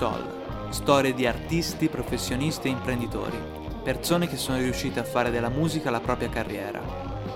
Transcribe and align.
Sol, 0.00 0.70
storie 0.70 1.12
di 1.12 1.26
artisti, 1.26 1.90
professionisti 1.90 2.68
e 2.68 2.70
imprenditori, 2.70 3.36
persone 3.82 4.28
che 4.28 4.38
sono 4.38 4.56
riuscite 4.56 4.98
a 4.98 5.04
fare 5.04 5.30
della 5.30 5.50
musica 5.50 5.90
la 5.90 6.00
propria 6.00 6.30
carriera. 6.30 6.80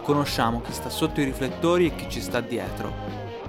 Conosciamo 0.00 0.62
chi 0.62 0.72
sta 0.72 0.88
sotto 0.88 1.20
i 1.20 1.24
riflettori 1.24 1.84
e 1.88 1.94
chi 1.94 2.08
ci 2.08 2.22
sta 2.22 2.40
dietro. 2.40 2.90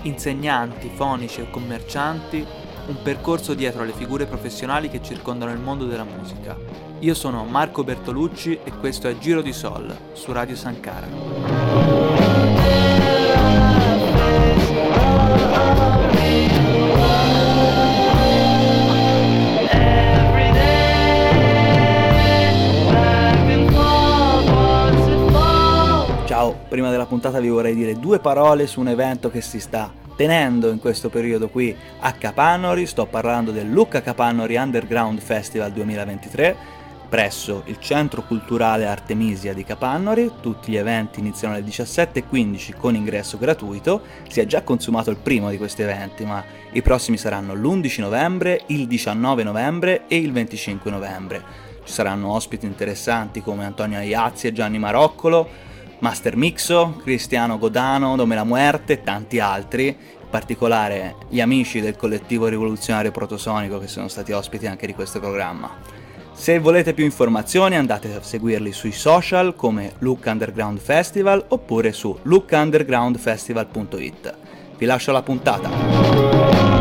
Insegnanti, 0.02 0.92
fonici 0.94 1.40
e 1.40 1.50
commercianti, 1.50 2.46
un 2.88 3.02
percorso 3.02 3.54
dietro 3.54 3.84
alle 3.84 3.94
figure 3.94 4.26
professionali 4.26 4.90
che 4.90 5.02
circondano 5.02 5.54
il 5.54 5.60
mondo 5.60 5.86
della 5.86 6.04
musica. 6.04 6.58
Io 7.00 7.14
sono 7.14 7.46
Marco 7.46 7.86
Bertolucci 7.86 8.60
e 8.66 8.72
questo 8.80 9.08
è 9.08 9.18
Giro 9.18 9.42
di 9.42 9.54
Sol 9.54 9.96
su 10.12 10.34
Radio 10.34 10.58
Sankara. 10.58 11.08
Ciao, 11.08 12.05
prima 26.76 26.90
della 26.90 27.06
puntata 27.06 27.40
vi 27.40 27.48
vorrei 27.48 27.74
dire 27.74 27.98
due 27.98 28.20
parole 28.20 28.68
su 28.68 28.82
un 28.82 28.90
evento 28.90 29.32
che 29.32 29.40
si 29.40 29.62
sta 29.62 29.90
tenendo 30.18 30.70
in 30.72 30.80
questo 30.80 31.08
periodo 31.08 31.48
qui 31.48 31.74
a 32.00 32.12
Capannori, 32.12 32.86
sto 32.86 33.06
parlando 33.06 33.52
del 33.52 33.70
Lucca 33.70 34.02
Capannori 34.02 34.58
Underground 34.58 35.20
Festival 35.22 35.72
2023 35.72 36.56
presso 37.08 37.62
il 37.68 37.80
Centro 37.80 38.24
Culturale 38.24 38.88
Artemisia 38.88 39.54
di 39.54 39.64
Capannori, 39.64 40.30
tutti 40.42 40.70
gli 40.70 40.76
eventi 40.76 41.22
iniziano 41.22 41.54
alle 41.54 41.64
17.15 41.64 42.76
con 42.78 42.94
ingresso 42.94 43.38
gratuito, 43.38 44.02
si 44.28 44.42
è 44.42 44.46
già 44.46 44.62
consumato 44.62 45.10
il 45.12 45.18
primo 45.18 45.50
di 45.50 45.58
questi 45.58 45.82
eventi 45.82 46.26
ma 46.26 46.44
i 46.74 46.82
prossimi 46.82 47.16
saranno 47.16 47.54
l'11 47.54 48.02
novembre, 48.02 48.64
il 48.66 48.86
19 48.86 49.44
novembre 49.44 50.08
e 50.08 50.18
il 50.18 50.34
25 50.34 50.92
novembre. 50.92 51.42
Ci 51.86 51.94
saranno 51.94 52.34
ospiti 52.34 52.66
interessanti 52.66 53.42
come 53.42 53.64
Antonio 53.64 54.02
Iazzi 54.02 54.48
e 54.48 54.52
Gianni 54.52 54.78
Maroccolo, 54.78 55.66
Master 56.00 56.36
Mixo, 56.36 57.00
Cristiano 57.04 57.58
Godano, 57.58 58.16
Dome 58.16 58.36
la 58.36 58.44
Muerte 58.44 58.94
e 58.94 59.02
tanti 59.02 59.40
altri, 59.40 59.88
in 59.88 60.30
particolare 60.30 61.16
gli 61.30 61.42
amici 61.42 61.82
del 61.82 61.96
collettivo 61.96 62.46
rivoluzionario 62.48 63.10
protosonico 63.12 63.80
che 63.80 63.88
sono 63.88 64.08
stati 64.08 64.32
ospiti 64.32 64.68
anche 64.68 64.86
di 64.88 64.94
questo 64.94 65.20
programma. 65.20 66.04
Se 66.34 66.60
volete 66.60 66.94
più 66.94 67.04
informazioni 67.06 67.78
andate 67.78 68.14
a 68.14 68.22
seguirli 68.22 68.72
sui 68.74 68.92
social 68.92 69.56
come 69.56 69.94
Look 70.00 70.26
Underground 70.26 70.80
Festival 70.80 71.46
oppure 71.48 71.94
su 71.94 72.20
lookundergroundfestival.it. 72.22 74.36
Vi 74.78 74.86
lascio 74.86 75.14
la 75.14 75.22
puntata. 75.22 76.75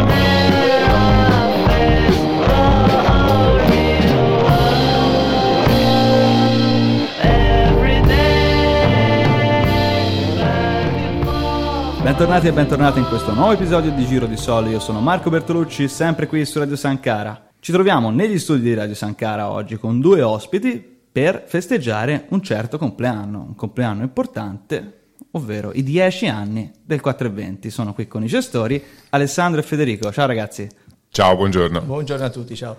Bentornati 12.05 12.49
e 12.49 12.53
bentornati 12.53 12.99
in 12.99 13.09
questo 13.09 13.33
nuovo 13.33 13.53
episodio 13.53 13.91
di 13.91 14.05
Giro 14.05 14.27
di 14.27 14.37
Soli. 14.37 14.73
Io 14.73 14.79
sono 14.79 15.01
Marco 15.01 15.31
Bertolucci, 15.31 15.89
sempre 15.89 16.27
qui 16.27 16.45
su 16.45 16.59
Radio 16.59 16.77
Sankara. 16.77 17.49
Ci 17.59 17.73
troviamo 17.73 18.11
negli 18.11 18.39
studi 18.39 18.61
di 18.61 18.75
Radio 18.75 18.95
Sankara 18.95 19.51
oggi 19.51 19.79
con 19.79 20.01
due 20.01 20.21
ospiti 20.21 20.79
per 21.11 21.45
festeggiare 21.47 22.27
un 22.29 22.43
certo 22.43 22.77
compleanno, 22.77 23.47
un 23.49 23.55
compleanno 23.55 24.03
importante, 24.03 25.13
ovvero 25.31 25.73
i 25.73 25.83
10 25.83 26.29
anni 26.29 26.71
del 26.85 27.01
420. 27.01 27.71
Sono 27.71 27.95
qui 27.95 28.07
con 28.07 28.23
i 28.23 28.27
gestori 28.27 28.85
Alessandro 29.09 29.61
e 29.61 29.65
Federico. 29.65 30.13
Ciao 30.13 30.27
ragazzi. 30.27 30.69
Ciao, 31.09 31.35
buongiorno. 31.37 31.81
Buongiorno 31.81 32.25
a 32.27 32.31
tutti, 32.31 32.55
ciao. 32.55 32.77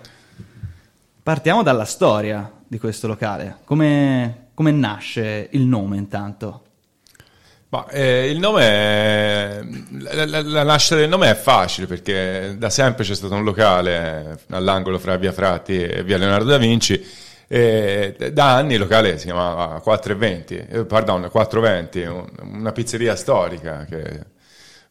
Partiamo 1.20 1.64
dalla 1.64 1.84
storia 1.84 2.48
di 2.64 2.78
questo 2.78 3.08
locale. 3.08 3.56
Come, 3.64 4.50
come 4.54 4.70
nasce 4.70 5.48
il 5.50 5.62
nome 5.62 5.96
intanto? 5.96 6.65
Ma, 7.76 7.86
eh, 7.90 8.30
il 8.30 8.38
nome 8.38 8.62
è... 8.62 9.60
la, 9.98 10.26
la, 10.26 10.42
la, 10.42 10.62
nascita 10.62 10.96
del 10.96 11.08
nome 11.08 11.30
è 11.30 11.34
facile 11.34 11.86
perché 11.86 12.54
da 12.56 12.70
sempre 12.70 13.04
c'è 13.04 13.14
stato 13.14 13.34
un 13.34 13.44
locale 13.44 14.38
all'angolo 14.50 14.98
fra 14.98 15.16
Via 15.16 15.32
Frati 15.32 15.82
e 15.82 16.02
Via 16.02 16.16
Leonardo 16.16 16.48
da 16.48 16.58
Vinci 16.58 17.24
e 17.48 18.16
da 18.32 18.56
anni 18.56 18.74
il 18.74 18.80
locale 18.80 19.18
si 19.18 19.26
chiamava 19.26 19.80
420, 19.80 20.66
eh, 20.68 20.84
pardon, 20.84 21.28
420, 21.30 22.00
un, 22.02 22.26
una 22.54 22.72
pizzeria 22.72 23.14
storica 23.14 23.84
che 23.88 24.20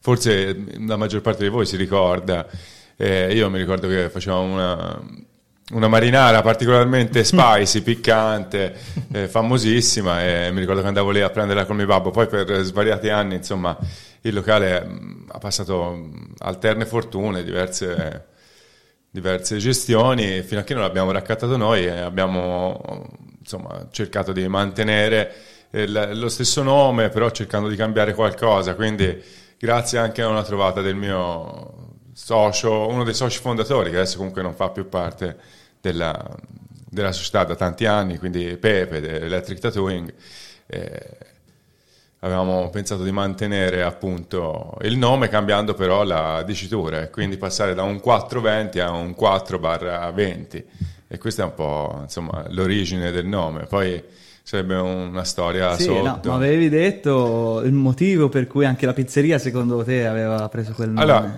forse 0.00 0.56
la 0.86 0.96
maggior 0.96 1.20
parte 1.20 1.42
di 1.42 1.50
voi 1.50 1.66
si 1.66 1.76
ricorda. 1.76 2.46
Eh, 2.96 3.34
io 3.34 3.50
mi 3.50 3.58
ricordo 3.58 3.88
che 3.88 4.08
facevamo 4.08 4.42
una, 4.54 5.02
una 5.72 5.88
marinara 5.88 6.42
particolarmente 6.42 7.24
spicy, 7.24 7.80
piccante, 7.80 8.72
eh, 9.12 9.26
famosissima 9.26 10.24
e 10.24 10.50
mi 10.52 10.60
ricordo 10.60 10.80
che 10.80 10.86
andavo 10.86 11.10
lì 11.10 11.20
a 11.20 11.30
prenderla 11.30 11.64
con 11.64 11.74
mio 11.74 11.86
babbo, 11.86 12.10
poi 12.10 12.28
per 12.28 12.62
svariati 12.62 13.08
anni 13.08 13.34
insomma 13.34 13.76
il 14.20 14.32
locale 14.32 14.80
mh, 14.80 15.24
ha 15.28 15.38
passato 15.38 15.90
mh, 15.90 16.34
alterne 16.38 16.86
fortune, 16.86 17.42
diverse, 17.42 18.26
diverse 19.10 19.56
gestioni 19.56 20.42
fino 20.42 20.60
a 20.60 20.62
che 20.62 20.74
non 20.74 20.84
l'abbiamo 20.84 21.10
raccattato 21.10 21.56
noi 21.56 21.84
e 21.84 21.98
abbiamo 21.98 23.08
insomma 23.40 23.88
cercato 23.90 24.30
di 24.30 24.46
mantenere 24.46 25.34
il, 25.70 26.10
lo 26.14 26.28
stesso 26.28 26.62
nome 26.62 27.08
però 27.08 27.28
cercando 27.30 27.66
di 27.68 27.74
cambiare 27.74 28.14
qualcosa, 28.14 28.76
quindi 28.76 29.20
grazie 29.58 29.98
anche 29.98 30.22
a 30.22 30.28
una 30.28 30.44
trovata 30.44 30.80
del 30.80 30.94
mio 30.94 31.94
socio, 32.12 32.86
uno 32.86 33.02
dei 33.02 33.14
soci 33.14 33.40
fondatori 33.40 33.90
che 33.90 33.96
adesso 33.96 34.16
comunque 34.16 34.42
non 34.42 34.54
fa 34.54 34.70
più 34.70 34.88
parte 34.88 35.55
della, 35.80 36.24
della 36.88 37.12
società 37.12 37.44
da 37.44 37.54
tanti 37.54 37.86
anni, 37.86 38.18
quindi 38.18 38.56
Pepe, 38.56 39.00
dell'Electric 39.00 39.58
Tattooing, 39.58 40.12
eh, 40.66 41.16
avevamo 42.20 42.70
pensato 42.70 43.02
di 43.02 43.12
mantenere 43.12 43.82
appunto 43.82 44.76
il 44.82 44.96
nome 44.96 45.28
cambiando 45.28 45.74
però 45.74 46.02
la 46.02 46.42
dicitura 46.42 47.02
e 47.02 47.10
quindi 47.10 47.36
passare 47.36 47.74
da 47.74 47.82
un 47.82 48.00
420 48.00 48.80
a 48.80 48.90
un 48.90 49.14
4 49.14 49.58
barra 49.58 50.10
20 50.10 50.64
e 51.08 51.18
questa 51.18 51.42
è 51.42 51.44
un 51.44 51.54
po' 51.54 51.98
insomma 52.02 52.44
l'origine 52.48 53.10
del 53.10 53.26
nome. 53.26 53.66
Poi 53.66 54.02
sarebbe 54.46 54.76
una 54.76 55.24
storia 55.24 55.74
sì, 55.74 55.82
sotto. 55.82 56.02
No, 56.04 56.20
ma 56.22 56.34
avevi 56.36 56.68
detto 56.68 57.62
il 57.64 57.72
motivo 57.72 58.28
per 58.28 58.46
cui 58.46 58.64
anche 58.64 58.86
la 58.86 58.92
pizzeria 58.92 59.40
secondo 59.40 59.82
te 59.82 60.06
aveva 60.06 60.48
preso 60.48 60.70
quel 60.70 60.90
nome? 60.90 61.02
Allora, 61.02 61.36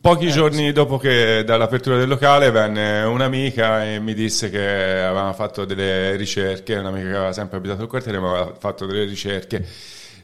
pochi 0.00 0.26
eh, 0.26 0.30
giorni 0.30 0.66
sì. 0.66 0.72
dopo 0.72 0.98
che 0.98 1.44
dall'apertura 1.46 1.96
del 1.96 2.08
locale 2.08 2.50
venne 2.50 3.02
un'amica 3.02 3.84
e 3.84 4.00
mi 4.00 4.14
disse 4.14 4.50
che 4.50 4.58
aveva 4.60 5.32
fatto 5.32 5.64
delle 5.64 6.16
ricerche, 6.16 6.74
un'amica 6.74 7.08
che 7.08 7.14
aveva 7.14 7.32
sempre 7.32 7.58
abitato 7.58 7.82
il 7.82 7.88
quartiere, 7.88 8.18
ma 8.18 8.30
aveva 8.30 8.54
fatto 8.58 8.84
delle 8.84 9.04
ricerche 9.04 9.64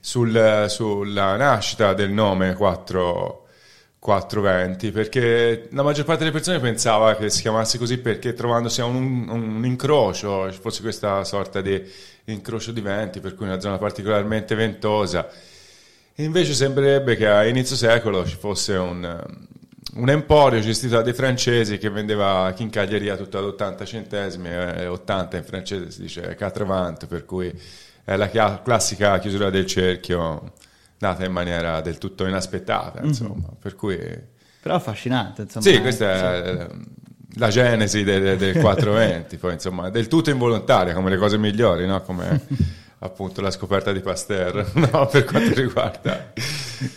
sul, 0.00 0.64
sulla 0.66 1.36
nascita 1.36 1.94
del 1.94 2.10
nome 2.10 2.54
4 2.54 3.42
420 4.00 4.90
perché 4.92 5.68
la 5.72 5.82
maggior 5.82 6.04
parte 6.04 6.20
delle 6.20 6.32
persone 6.32 6.60
pensava 6.60 7.16
che 7.16 7.28
si 7.28 7.40
chiamasse 7.40 7.76
così 7.76 7.98
perché 7.98 8.34
trovandosi 8.34 8.80
a 8.80 8.84
un, 8.84 9.26
un, 9.28 9.56
un 9.56 9.64
incrocio 9.64 10.52
ci 10.52 10.60
fosse 10.60 10.82
questa 10.82 11.24
sorta 11.24 11.60
di 11.60 11.82
incrocio 12.26 12.72
di 12.72 12.80
venti 12.80 13.20
per 13.20 13.34
cui 13.34 13.46
una 13.46 13.60
zona 13.60 13.78
particolarmente 13.78 14.54
ventosa 14.54 15.28
e 16.14 16.24
invece 16.24 16.54
sembrerebbe 16.54 17.16
che 17.16 17.28
a 17.28 17.46
inizio 17.46 17.76
secolo 17.76 18.24
ci 18.24 18.36
fosse 18.36 18.74
un, 18.74 19.24
un 19.94 20.10
emporio 20.10 20.60
gestito 20.60 20.96
da 20.96 21.02
dei 21.02 21.12
francesi 21.12 21.78
che 21.78 21.90
vendeva 21.90 22.52
chincaglieria 22.54 23.16
tutta 23.16 23.38
ad 23.38 23.44
80 23.44 23.84
centesimi 23.84 24.48
eh, 24.48 24.86
80 24.86 25.36
in 25.36 25.44
francese 25.44 25.90
si 25.90 26.00
dice 26.00 26.36
80 26.40 27.06
per 27.06 27.24
cui 27.24 27.52
è 28.04 28.16
la 28.16 28.28
classica 28.62 29.18
chiusura 29.18 29.50
del 29.50 29.66
cerchio 29.66 30.52
nata 30.98 31.24
in 31.24 31.32
maniera 31.32 31.80
del 31.80 31.98
tutto 31.98 32.26
inaspettata, 32.26 33.02
insomma, 33.02 33.34
mm-hmm. 33.34 33.58
per 33.60 33.74
cui... 33.74 33.98
Però 34.62 34.74
affascinante, 34.74 35.42
insomma. 35.42 35.64
Sì, 35.64 35.80
questa 35.80 36.34
è 36.34 36.68
la 37.36 37.48
genesi 37.48 38.04
del, 38.04 38.36
del 38.36 38.56
420, 38.60 39.36
poi 39.36 39.54
insomma 39.54 39.90
del 39.90 40.08
tutto 40.08 40.30
involontaria 40.30 40.94
come 40.94 41.10
le 41.10 41.16
cose 41.16 41.38
migliori, 41.38 41.86
no? 41.86 42.02
come 42.02 42.40
appunto 42.98 43.40
la 43.40 43.50
scoperta 43.50 43.92
di 43.92 44.00
Pasteur 44.00 44.70
no? 44.74 45.06
per 45.06 45.24
quanto 45.24 45.54
riguarda 45.54 46.32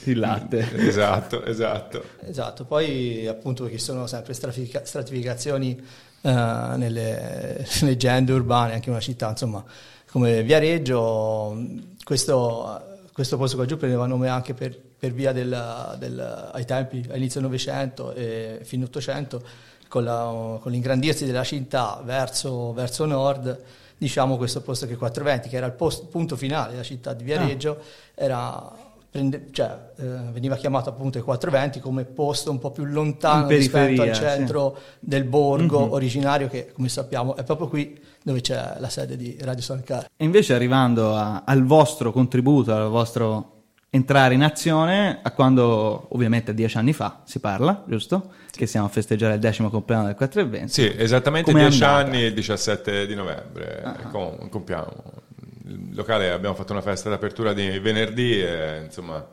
il 0.05 0.17
latte. 0.17 0.67
Esatto, 0.75 1.43
esatto. 1.45 2.03
Esatto, 2.25 2.65
poi 2.65 3.27
appunto 3.27 3.63
perché 3.63 3.77
ci 3.77 3.83
sono 3.83 4.07
sempre 4.07 4.33
stratifica- 4.33 4.85
stratificazioni 4.85 5.79
uh, 6.21 6.29
nelle 6.77 7.65
leggende 7.81 8.31
urbane, 8.33 8.73
anche 8.73 8.87
in 8.87 8.93
una 8.93 9.03
città 9.03 9.29
insomma 9.29 9.63
come 10.11 10.41
Viareggio, 10.41 11.55
questo, 12.03 12.81
questo 13.13 13.37
posto 13.37 13.55
qua 13.57 13.65
giù 13.65 13.77
prendeva 13.77 14.07
nome 14.07 14.27
anche 14.27 14.53
per, 14.55 14.75
per 14.97 15.13
via 15.13 15.31
del, 15.31 15.95
del, 15.99 16.49
ai 16.51 16.65
tempi, 16.65 17.05
all'inizio 17.09 17.39
del 17.39 17.49
Novecento 17.49 18.13
e 18.13 18.59
fine 18.63 18.85
Ottocento, 18.85 19.43
con, 19.89 20.59
con, 20.61 20.71
l'ingrandirsi 20.71 21.25
della 21.25 21.43
città 21.43 22.01
verso, 22.05 22.71
verso 22.71 23.05
nord, 23.05 23.61
diciamo 23.97 24.37
questo 24.37 24.61
posto 24.61 24.87
che 24.87 24.95
420, 24.95 25.49
che 25.49 25.57
era 25.57 25.65
il 25.65 25.73
post, 25.73 26.05
punto 26.05 26.37
finale 26.37 26.71
della 26.71 26.83
città 26.83 27.13
di 27.13 27.25
Viareggio, 27.25 27.71
ah. 27.71 28.23
era 28.23 28.87
prende, 29.09 29.47
cioè, 29.51 29.91
eh, 29.97 30.05
veniva 30.31 30.55
chiamato 30.55 30.89
appunto 30.89 31.17
il 31.17 31.23
420 31.23 31.79
come 31.79 32.05
posto 32.05 32.51
un 32.51 32.59
po' 32.59 32.71
più 32.71 32.85
lontano 32.85 33.47
rispetto 33.47 34.03
al 34.03 34.13
centro 34.13 34.77
sì. 34.77 34.97
del 34.99 35.23
borgo 35.23 35.81
mm-hmm. 35.81 35.91
originario 35.91 36.47
che 36.47 36.71
come 36.71 36.89
sappiamo 36.89 37.35
è 37.35 37.43
proprio 37.43 37.67
qui 37.67 37.99
dove 38.21 38.41
c'è 38.41 38.75
la 38.77 38.89
sede 38.89 39.17
di 39.17 39.37
Radio 39.41 39.63
Sancar. 39.63 40.05
E 40.15 40.23
invece 40.23 40.53
arrivando 40.53 41.15
a, 41.15 41.43
al 41.45 41.63
vostro 41.63 42.11
contributo, 42.11 42.73
al 42.73 42.89
vostro 42.89 43.58
entrare 43.91 44.33
in 44.35 44.43
azione 44.43 45.19
a 45.21 45.31
quando 45.31 46.07
ovviamente 46.09 46.53
dieci 46.53 46.77
anni 46.77 46.93
fa 46.93 47.21
si 47.25 47.39
parla, 47.39 47.83
giusto? 47.87 48.33
Che 48.51 48.65
stiamo 48.65 48.85
a 48.85 48.89
festeggiare 48.89 49.35
il 49.35 49.39
decimo 49.39 49.69
compleanno 49.69 50.05
del 50.05 50.15
420. 50.15 50.71
Sì, 50.71 50.93
esattamente 50.95 51.51
Com'è 51.51 51.67
dieci 51.67 51.83
andata? 51.83 52.05
anni 52.05 52.19
il 52.23 52.33
17 52.33 53.07
di 53.07 53.15
novembre 53.15 53.81
uh-huh. 54.11 54.49
compiamo 54.49 55.27
il 55.69 55.95
locale 55.95 56.31
abbiamo 56.31 56.55
fatto 56.55 56.71
una 56.71 56.81
festa 56.81 57.09
d'apertura 57.09 57.53
di 57.53 57.79
venerdì 57.79 58.41
e 58.41 58.81
insomma 58.85 59.25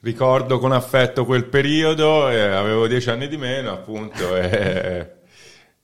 ricordo 0.00 0.58
con 0.58 0.72
affetto 0.72 1.24
quel 1.24 1.44
periodo 1.44 2.30
e 2.30 2.40
avevo 2.40 2.86
dieci 2.86 3.10
anni 3.10 3.28
di 3.28 3.36
meno 3.36 3.72
appunto 3.72 4.36
e 4.36 5.14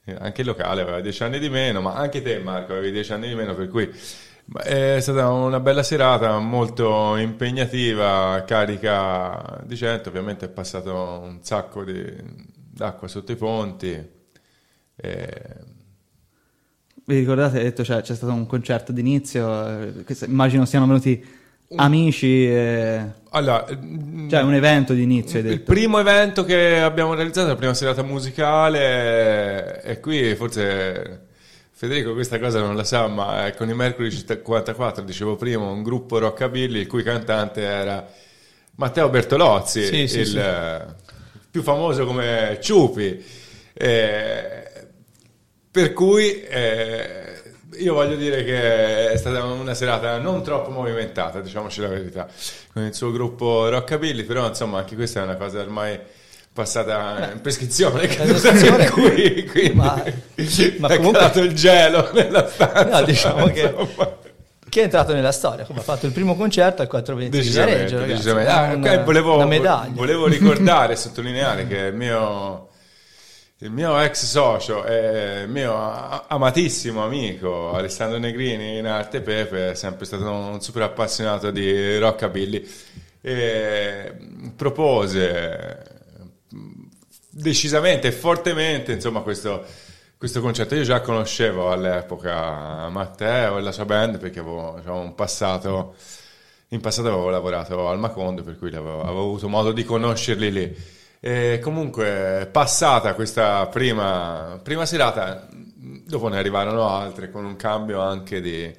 anche 0.19 0.41
il 0.41 0.47
locale 0.47 0.83
aveva 0.83 1.01
dieci 1.01 1.23
anni 1.23 1.39
di 1.39 1.51
meno 1.51 1.81
ma 1.81 1.95
anche 1.95 2.23
te 2.23 2.39
Marco 2.39 2.73
avevi 2.73 2.93
dieci 2.93 3.13
anni 3.13 3.29
di 3.29 3.35
meno 3.35 3.55
per 3.55 3.69
cui 3.69 3.91
è 4.63 4.99
stata 5.01 5.31
una 5.31 5.61
bella 5.61 5.83
serata 5.83 6.39
molto 6.39 7.17
impegnativa 7.17 8.43
carica 8.47 9.61
di 9.65 9.75
gente 9.75 10.09
ovviamente 10.09 10.47
è 10.47 10.49
passato 10.49 11.21
un 11.23 11.39
sacco 11.43 11.85
di, 11.85 12.05
d'acqua 12.71 13.09
sotto 13.09 13.33
i 13.33 13.37
ponti 13.37 14.09
e, 14.97 15.31
vi 17.05 17.19
ricordate, 17.19 17.61
detto, 17.61 17.83
cioè, 17.83 18.01
c'è 18.01 18.15
stato 18.15 18.33
un 18.33 18.47
concerto 18.47 18.93
d'inizio, 18.93 19.79
eh, 19.79 20.05
immagino 20.27 20.65
siano 20.65 20.87
venuti 20.87 21.25
amici, 21.75 22.47
e... 22.47 23.05
allora, 23.31 23.67
cioè 23.67 24.43
un 24.43 24.55
evento 24.55 24.93
d'inizio. 24.93 25.41
Il 25.41 25.63
primo 25.63 25.99
evento 25.99 26.45
che 26.45 26.81
abbiamo 26.81 27.15
realizzato, 27.15 27.49
la 27.49 27.57
prima 27.57 27.75
serata 27.75 28.03
musicale, 28.03 29.83
e 29.83 29.99
qui 29.99 30.37
forse 30.37 31.27
Federico 31.83 32.13
questa 32.13 32.39
cosa 32.39 32.61
non 32.61 32.77
la 32.77 32.85
sa, 32.85 33.09
ma 33.09 33.53
con 33.57 33.69
i 33.69 33.75
Mercury 33.75 34.09
54, 34.09 35.03
dicevo 35.03 35.35
prima, 35.35 35.65
un 35.65 35.83
gruppo 35.83 36.19
rockabilly 36.19 36.79
il 36.79 36.87
cui 36.87 37.03
cantante 37.03 37.61
era 37.63 38.09
Matteo 38.77 39.09
Bertolozzi, 39.09 39.87
sì, 39.87 40.07
sì, 40.07 40.21
il 40.21 40.27
sì. 40.29 41.41
più 41.51 41.61
famoso 41.61 42.07
come 42.07 42.57
Ciupi. 42.61 43.25
E 43.73 44.87
per 45.73 45.93
cui 45.93 46.45
eh, 46.45 47.43
io 47.73 47.95
voglio 47.95 48.15
dire 48.15 48.45
che 48.45 49.11
è 49.11 49.17
stata 49.17 49.43
una 49.43 49.75
serata 49.75 50.19
non 50.19 50.45
troppo 50.45 50.71
movimentata, 50.71 51.41
diciamoci 51.41 51.81
la 51.81 51.89
verità, 51.89 52.29
con 52.73 52.85
il 52.85 52.95
suo 52.95 53.11
gruppo 53.11 53.69
Rockabilly, 53.69 54.23
però 54.23 54.47
insomma 54.47 54.79
anche 54.79 54.95
questa 54.95 55.19
è 55.19 55.25
una 55.25 55.37
cosa 55.37 55.59
ormai 55.59 55.99
passata 56.53 57.31
in 57.33 57.41
prescrizione, 57.41 58.07
prescrizione? 58.07 58.91
qui, 58.91 59.45
quindi 59.47 59.75
ma, 59.75 59.95
ma 59.95 60.89
è 60.89 60.97
comunque... 60.97 61.19
calato 61.19 61.41
il 61.41 61.55
gelo 61.55 62.11
nella 62.13 62.47
stanza. 62.47 62.85
No, 62.85 63.03
diciamo 63.05 63.47
che 63.47 63.75
chi 64.69 64.81
è 64.81 64.85
entrato 64.85 65.13
nella 65.13 65.33
storia, 65.33 65.65
come 65.67 65.81
ha 65.81 65.83
fatto 65.83 66.07
il 66.07 66.13
primo 66.13 66.35
concerto 66.35 66.81
al 66.81 66.89
420 66.89 67.41
di 67.41 67.49
Viareggio, 67.51 67.99
ragazzi, 67.99 68.31
ah, 68.31 68.73
una, 68.75 68.99
volevo, 69.03 69.35
una 69.35 69.45
medaglia. 69.45 69.93
Volevo 69.93 70.27
ricordare 70.27 70.95
e 70.95 70.97
sottolineare 70.97 71.67
che 71.67 71.77
il 71.77 71.95
mio 71.95 72.69
il 73.59 73.71
mio 73.71 74.01
ex 74.01 74.25
socio 74.25 74.85
e 74.85 75.45
mio 75.47 75.73
amatissimo 76.27 77.05
amico 77.05 77.73
Alessandro 77.73 78.19
Negrini 78.19 78.79
in 78.79 78.87
arte 78.87 79.21
Pepe 79.21 79.71
è 79.71 79.75
sempre 79.75 80.05
stato 80.05 80.29
un 80.29 80.61
super 80.61 80.83
appassionato 80.83 81.53
di 81.53 81.97
rockabilly 81.99 82.69
e 83.21 84.15
propose 84.57 85.92
decisamente 87.35 88.09
e 88.09 88.13
fortemente 88.13 88.93
insomma 88.93 89.21
questo, 89.21 89.65
questo 90.19 90.41
concetto 90.41 90.75
io 90.75 90.83
già 90.83 91.01
conoscevo 91.01 91.73
all'epoca 91.73 92.89
Matteo 92.91 93.59
e 93.59 93.63
la 93.63 93.73
sua 93.73 93.87
band 93.87 94.19
perché 94.19 94.41
avevo 94.41 94.75
diciamo, 94.77 95.01
un 95.01 95.15
passato 95.15 95.95
in 96.69 96.81
passato 96.81 97.09
avevo 97.09 97.31
lavorato 97.31 97.89
al 97.89 97.99
Macondo 97.99 98.43
per 98.43 98.59
cui 98.59 98.69
avevo, 98.69 99.03
avevo 99.03 99.23
avuto 99.23 99.49
modo 99.49 99.73
di 99.73 99.85
conoscerli 99.85 100.53
lì 100.53 101.01
e 101.25 101.61
comunque, 101.63 102.49
passata 102.51 103.15
questa 103.15 103.69
prima, 103.69 104.59
prima 104.61 104.85
serata, 104.85 105.47
dopo 105.53 106.27
ne 106.27 106.37
arrivarono 106.37 106.89
altre 106.89 107.31
con 107.31 107.45
un 107.45 107.55
cambio 107.55 108.01
anche 108.01 108.41
di 108.41 108.75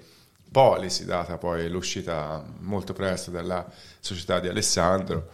policy, 0.52 1.06
data 1.06 1.38
poi 1.38 1.70
l'uscita 1.70 2.44
molto 2.60 2.92
presto 2.92 3.32
dalla 3.32 3.66
società 4.02 4.42
di 4.42 4.50
Alessandro. 4.50 5.30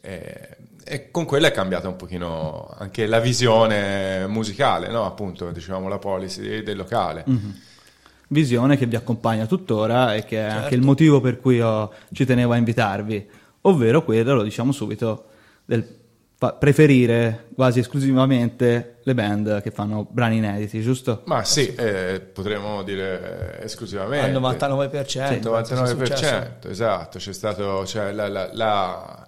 E, 0.00 0.56
e, 0.88 1.10
con 1.10 1.24
quella 1.24 1.48
è 1.48 1.52
cambiata 1.52 1.88
un 1.88 1.96
pochino 1.96 2.74
anche 2.78 3.06
la 3.06 3.20
visione 3.20 4.26
musicale, 4.26 4.88
no? 4.88 5.04
appunto, 5.04 5.50
diciamo 5.50 5.88
la 5.88 5.98
policy 5.98 6.62
del 6.62 6.76
locale. 6.76 7.24
Mm-hmm. 7.28 7.50
Visione 8.28 8.76
che 8.76 8.86
vi 8.86 8.96
accompagna 8.96 9.46
tuttora 9.46 10.14
e 10.14 10.24
che 10.24 10.38
è 10.38 10.48
certo. 10.48 10.62
anche 10.62 10.74
il 10.74 10.82
motivo 10.82 11.20
per 11.20 11.38
cui 11.38 11.56
io 11.56 11.92
ci 12.12 12.24
tenevo 12.24 12.52
a 12.52 12.56
invitarvi, 12.56 13.28
ovvero 13.62 14.04
quello, 14.04 14.34
lo 14.34 14.42
diciamo 14.42 14.72
subito, 14.72 15.26
del 15.64 15.96
preferire 16.58 17.46
quasi 17.52 17.80
esclusivamente 17.80 18.98
le 19.02 19.14
band 19.14 19.60
che 19.60 19.72
fanno 19.72 20.06
brani 20.08 20.36
inediti, 20.36 20.80
giusto? 20.80 21.22
Ma 21.24 21.42
sì, 21.42 21.74
eh, 21.74 22.20
potremmo 22.20 22.84
dire 22.84 23.60
esclusivamente. 23.60 24.36
Al 24.36 24.40
99%. 24.40 25.06
Sì, 25.06 25.18
99%, 25.18 26.70
esatto, 26.70 27.18
c'è 27.18 27.32
stato 27.32 27.84
cioè, 27.86 28.12
la, 28.12 28.28
la, 28.28 28.50
la, 28.52 29.26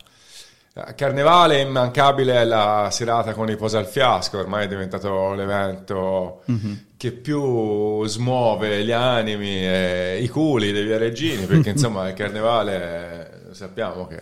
la, 0.72 0.94
Carnevale 0.94 1.60
immancabile 1.60 2.34
è 2.34 2.44
la 2.44 2.88
serata 2.90 3.34
con 3.34 3.50
i 3.50 3.56
posa 3.56 3.78
al 3.78 3.86
fiasco, 3.86 4.38
ormai 4.38 4.64
è 4.64 4.68
diventato 4.68 5.34
l'evento 5.34 6.42
mm-hmm. 6.50 6.72
che 6.96 7.12
più 7.12 8.04
smuove 8.06 8.84
gli 8.84 8.92
animi 8.92 9.66
e 9.66 10.18
i 10.22 10.28
culi 10.28 10.72
dei 10.72 10.84
viareggini, 10.84 11.46
perché 11.46 11.70
insomma 11.70 12.08
il 12.08 12.14
Carnevale 12.14 13.48
sappiamo 13.52 14.06
che 14.06 14.18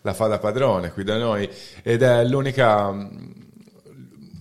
la 0.00 0.12
fa 0.12 0.26
da 0.26 0.38
padrone 0.38 0.92
qui 0.92 1.02
da 1.02 1.16
noi 1.16 1.48
ed 1.82 2.02
è 2.02 2.24
l'unica, 2.24 2.92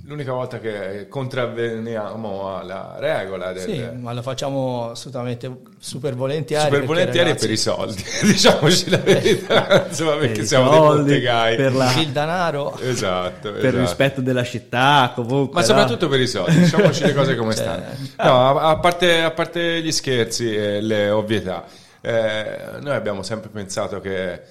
l'unica 0.05 0.33
volta 0.33 0.59
che 0.59 1.07
contravveniamo 1.07 2.57
alla 2.57 2.95
regola. 2.97 3.53
Del... 3.53 3.63
Sì, 3.63 3.89
ma 3.99 4.13
lo 4.13 4.21
facciamo 4.21 4.89
assolutamente 4.91 5.61
super 5.79 6.15
volentieri. 6.15 6.63
Super 6.63 6.85
volentieri 6.85 7.29
ragazzi... 7.29 7.45
per 7.45 7.53
i 7.53 7.57
soldi, 7.57 8.03
diciamoci 8.23 8.89
la 8.89 8.97
verità, 8.97 9.87
insomma, 9.87 10.15
perché 10.15 10.39
per 10.39 10.45
siamo 10.45 10.71
soldi, 10.71 11.03
dei 11.03 11.19
bottegai. 11.19 11.55
Per 11.55 11.73
la... 11.73 11.93
il 11.93 12.09
denaro. 12.09 12.77
Esatto. 12.79 13.51
Per 13.51 13.57
esatto. 13.57 13.67
il 13.67 13.81
rispetto 13.81 14.21
della 14.21 14.43
città, 14.43 15.11
comunque. 15.15 15.61
Ma 15.61 15.65
soprattutto 15.65 16.07
per 16.07 16.19
i 16.19 16.27
soldi, 16.27 16.59
diciamoci 16.59 17.03
le 17.03 17.13
cose 17.13 17.35
come 17.35 17.53
cioè... 17.55 17.63
stanno. 17.63 17.83
No, 18.17 18.59
a, 18.59 18.69
a, 18.69 18.77
parte, 18.79 19.21
a, 19.21 19.31
parte, 19.31 19.81
gli 19.81 19.91
scherzi 19.91 20.53
e 20.53 20.81
le 20.81 21.09
ovvietà, 21.09 21.65
eh, 22.01 22.57
noi 22.81 22.95
abbiamo 22.95 23.23
sempre 23.23 23.49
pensato 23.49 24.01
che 24.01 24.41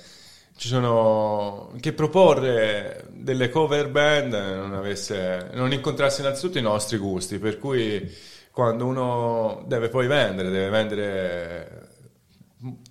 ci 0.63 0.69
sono 0.69 1.73
che 1.81 1.93
proporre 1.93 3.07
delle 3.09 3.51
cover 3.51 3.89
band 3.91 4.33
non, 4.33 4.75
avesse, 4.75 5.51
non 5.55 5.73
incontrasse 5.73 6.21
innanzitutto 6.21 6.59
i 6.59 6.63
nostri 6.63 6.99
gusti, 6.99 7.41
per 7.41 7.59
cui 7.59 8.09
quando 8.53 8.87
uno 8.87 9.65
deve 9.67 9.89
poi 9.89 10.07
vendere, 10.07 10.51
deve 10.51 10.69
vendere 10.69 11.89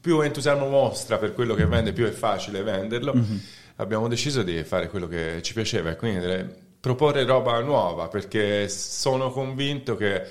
più 0.01 0.19
entusiasmo 0.19 0.67
mostra 0.67 1.17
per 1.17 1.33
quello 1.33 1.53
che 1.55 1.65
vende, 1.65 1.93
più 1.93 2.05
è 2.05 2.11
facile 2.11 2.61
venderlo. 2.61 3.13
Mm-hmm. 3.13 3.37
Abbiamo 3.77 4.09
deciso 4.09 4.43
di 4.43 4.61
fare 4.65 4.89
quello 4.89 5.07
che 5.07 5.41
ci 5.41 5.53
piaceva 5.53 5.91
e 5.91 5.95
quindi 5.95 6.45
proporre 6.77 7.23
roba 7.23 7.57
nuova 7.61 8.09
perché 8.09 8.67
sono 8.67 9.31
convinto 9.31 9.95
che, 9.95 10.27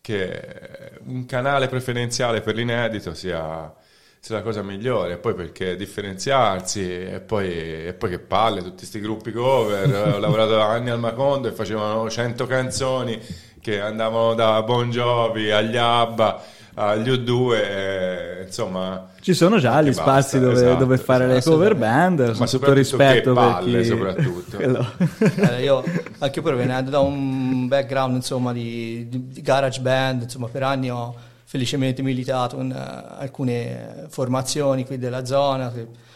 che 0.00 0.92
un 1.04 1.26
canale 1.26 1.68
preferenziale 1.68 2.40
per 2.40 2.54
l'inedito 2.54 3.12
sia 3.12 3.70
sia 4.20 4.36
la 4.36 4.42
cosa 4.42 4.62
migliore, 4.62 5.16
poi 5.16 5.34
perché 5.34 5.76
differenziarsi 5.76 6.82
e 6.82 7.20
poi, 7.20 7.86
e 7.86 7.94
poi 7.94 8.10
che 8.10 8.18
palle, 8.18 8.62
tutti 8.62 8.76
questi 8.76 9.00
gruppi 9.00 9.32
cover, 9.32 10.14
ho 10.14 10.18
lavorato 10.18 10.60
anni 10.60 10.90
al 10.90 10.98
Macondo 10.98 11.48
e 11.48 11.52
facevano 11.52 12.08
100 12.08 12.46
canzoni 12.46 13.18
che 13.60 13.80
andavano 13.80 14.34
da 14.34 14.62
Bon 14.62 14.90
Jovi 14.90 15.50
agli 15.50 15.76
ABBA 15.76 16.42
agli 16.74 17.10
U2 17.10 17.54
e, 17.54 18.42
insomma 18.46 19.08
ci 19.20 19.34
sono 19.34 19.58
già 19.58 19.82
gli 19.82 19.92
spazi 19.92 20.38
dove, 20.38 20.54
esatto, 20.54 20.78
dove, 20.78 20.96
fare 20.96 21.24
esatto, 21.24 21.50
le 21.50 21.56
cover 21.56 21.74
band 21.74 22.36
ma 22.38 22.46
tutto 22.46 22.72
rispetto 22.72 23.32
palle, 23.34 23.72
per 23.72 23.80
chi... 23.80 23.86
soprattutto. 23.86 24.58
Eh, 25.50 25.62
io 25.62 25.82
anche 26.18 26.40
poi 26.40 26.54
venendo 26.54 26.90
da 26.90 27.00
un 27.00 27.68
background 27.68 28.14
insomma 28.14 28.52
di, 28.52 29.06
di 29.08 29.42
garage 29.42 29.80
band 29.80 30.22
insomma 30.22 30.46
per 30.46 30.62
anni 30.62 30.90
ho 30.90 31.14
felicemente 31.50 32.00
militato 32.00 32.60
in 32.60 32.70
uh, 32.70 33.18
alcune 33.18 34.06
formazioni 34.08 34.86
qui 34.86 34.98
della 34.98 35.24
zona 35.24 35.72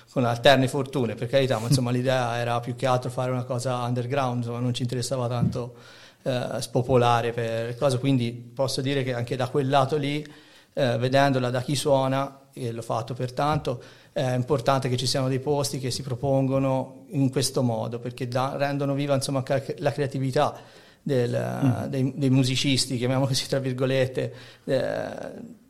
con 0.09 0.25
alterne 0.25 0.69
fortune 0.69 1.17
per 1.17 1.27
carità 1.27 1.59
ma 1.59 1.67
insomma 1.67 1.91
l'idea 1.97 2.39
era 2.39 2.61
più 2.61 2.77
che 2.77 2.87
altro 2.87 3.11
fare 3.11 3.33
una 3.33 3.43
cosa 3.43 3.79
underground 3.79 4.37
insomma 4.37 4.61
non 4.61 4.73
ci 4.73 4.83
interessava 4.83 5.27
tanto 5.27 5.75
uh, 6.23 6.61
spopolare 6.61 7.33
per 7.33 7.77
cosa 7.77 7.99
quindi 7.99 8.31
posso 8.31 8.81
dire 8.81 9.03
che 9.03 9.13
anche 9.13 9.35
da 9.35 9.49
quel 9.49 9.69
lato 9.69 9.97
lì 9.97 10.25
uh, 10.25 10.99
vedendola 10.99 11.51
da 11.51 11.63
chi 11.63 11.75
suona 11.75 12.43
e 12.53 12.71
l'ho 12.71 12.83
fatto 12.83 13.15
pertanto 13.15 13.83
è 14.13 14.35
importante 14.35 14.89
che 14.89 14.97
ci 14.97 15.07
siano 15.07 15.27
dei 15.27 15.41
posti 15.41 15.81
che 15.81 15.91
si 15.91 16.03
propongono 16.03 17.07
in 17.09 17.29
questo 17.33 17.61
modo 17.61 17.99
perché 17.99 18.29
da, 18.29 18.55
rendono 18.57 18.95
viva 18.95 19.17
insomma 19.17 19.43
la 19.79 19.91
creatività 19.91 20.57
del, 21.05 21.61
mm. 21.65 21.85
dei, 21.85 22.13
dei, 22.17 22.31
musicisti, 22.31 22.97
chiamiamolo 22.97 23.29
così 23.29 23.47
tra 23.47 23.61
virgolette, 23.61 24.35
eh, 24.65 25.09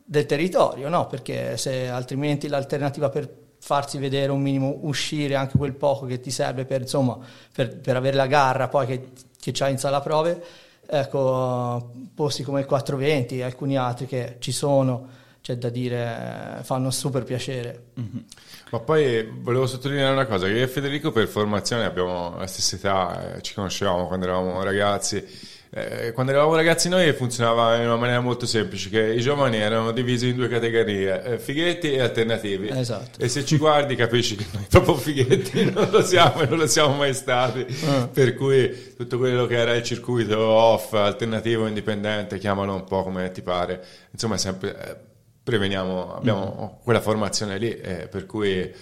del 0.03 0.25
territorio, 0.25 0.87
no? 0.87 1.07
perché 1.07 1.57
se 1.57 1.89
altrimenti 1.89 2.47
l'alternativa 2.47 3.09
per 3.09 3.43
farsi 3.59 3.97
vedere 3.97 4.31
un 4.31 4.41
minimo, 4.41 4.79
uscire 4.83 5.35
anche 5.35 5.57
quel 5.57 5.73
poco 5.73 6.05
che 6.05 6.19
ti 6.19 6.31
serve 6.31 6.65
per, 6.65 6.81
insomma, 6.81 7.17
per, 7.51 7.77
per 7.77 7.95
avere 7.95 8.15
la 8.15 8.27
garra 8.27 8.67
poi 8.67 8.85
che, 8.85 9.07
che 9.39 9.51
c'hai 9.51 9.71
in 9.71 9.77
sala 9.77 9.99
prove, 9.99 10.41
ecco, 10.87 11.91
posti 12.13 12.43
come 12.43 12.61
il 12.61 12.65
420 12.65 13.39
e 13.39 13.43
alcuni 13.43 13.75
altri 13.75 14.05
che 14.05 14.37
ci 14.39 14.51
sono, 14.51 15.07
c'è 15.45 15.57
da 15.57 15.69
dire, 15.69 16.61
fanno 16.63 16.89
super 16.89 17.23
piacere. 17.23 17.89
Mm-hmm. 17.99 18.23
Ma 18.71 18.79
poi 18.79 19.29
volevo 19.41 19.67
sottolineare 19.67 20.11
una 20.11 20.25
cosa, 20.25 20.47
che 20.47 20.53
io 20.53 20.63
e 20.63 20.67
Federico 20.67 21.11
per 21.11 21.27
formazione 21.27 21.85
abbiamo 21.85 22.35
la 22.35 22.47
stessa 22.47 22.75
età, 22.75 23.35
eh, 23.35 23.41
ci 23.43 23.53
conoscevamo 23.53 24.07
quando 24.07 24.25
eravamo 24.25 24.63
ragazzi. 24.63 25.23
Eh, 25.69 26.13
quando 26.13 26.31
eravamo 26.31 26.55
ragazzi 26.55 26.89
noi 26.89 27.13
funzionava 27.13 27.75
in 27.75 27.85
una 27.85 27.95
maniera 27.95 28.21
molto 28.21 28.47
semplice, 28.47 28.89
che 28.89 29.13
i 29.13 29.21
giovani 29.21 29.57
erano 29.57 29.91
divisi 29.91 30.29
in 30.29 30.35
due 30.35 30.47
categorie, 30.47 31.23
eh, 31.23 31.37
fighetti 31.37 31.91
e 31.91 32.01
alternativi. 32.01 32.69
Esatto. 32.69 33.19
E 33.21 33.27
se 33.27 33.45
ci 33.45 33.57
guardi 33.57 33.93
capisci 33.93 34.35
che 34.35 34.45
noi 34.51 34.65
proprio 34.67 34.95
fighetti 34.95 35.63
non 35.69 35.91
lo 35.91 36.01
siamo 36.01 36.41
e 36.41 36.47
non 36.47 36.57
lo 36.57 36.65
siamo 36.65 36.95
mai 36.95 37.13
stati. 37.13 37.59
Uh. 37.59 38.09
Per 38.09 38.33
cui 38.33 38.95
tutto 38.97 39.19
quello 39.19 39.45
che 39.45 39.57
era 39.57 39.75
il 39.75 39.83
circuito 39.83 40.39
off, 40.39 40.93
alternativo, 40.93 41.67
indipendente, 41.67 42.39
chiamalo 42.39 42.73
un 42.73 42.83
po' 42.83 43.03
come 43.03 43.29
ti 43.29 43.43
pare, 43.43 43.85
insomma 44.09 44.33
è 44.33 44.39
sempre... 44.39 45.13
Eh, 45.45 45.51
preveniamo, 45.51 46.15
abbiamo 46.15 46.77
mm. 46.79 46.83
quella 46.83 47.01
formazione 47.01 47.57
lì, 47.57 47.69
eh, 47.69 48.07
per 48.07 48.25
cui 48.25 48.73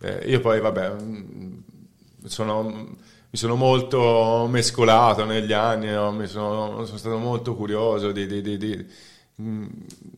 eh, 0.00 0.22
io 0.26 0.40
poi, 0.40 0.60
vabbè, 0.60 0.90
mm, 0.90 1.58
sono, 2.24 2.62
mi 2.62 3.38
sono 3.38 3.54
molto 3.54 4.46
mescolato 4.50 5.24
negli 5.24 5.52
anni, 5.52 5.90
no? 5.90 6.10
sono, 6.26 6.84
sono, 6.84 6.98
stato 6.98 7.18
molto 7.18 7.54
curioso 7.54 8.10
di, 8.10 8.26
di, 8.26 8.42
di, 8.42 8.56
di 8.58 8.86
mm, 9.40 9.66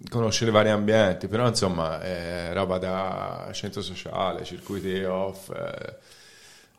conoscere 0.08 0.50
vari 0.50 0.70
ambienti, 0.70 1.28
però 1.28 1.46
insomma 1.46 2.00
è 2.00 2.50
roba 2.52 2.78
da 2.78 3.50
centro 3.52 3.82
sociale, 3.82 4.44
circuiti 4.44 5.02
off, 5.04 5.50
eh, 5.50 5.96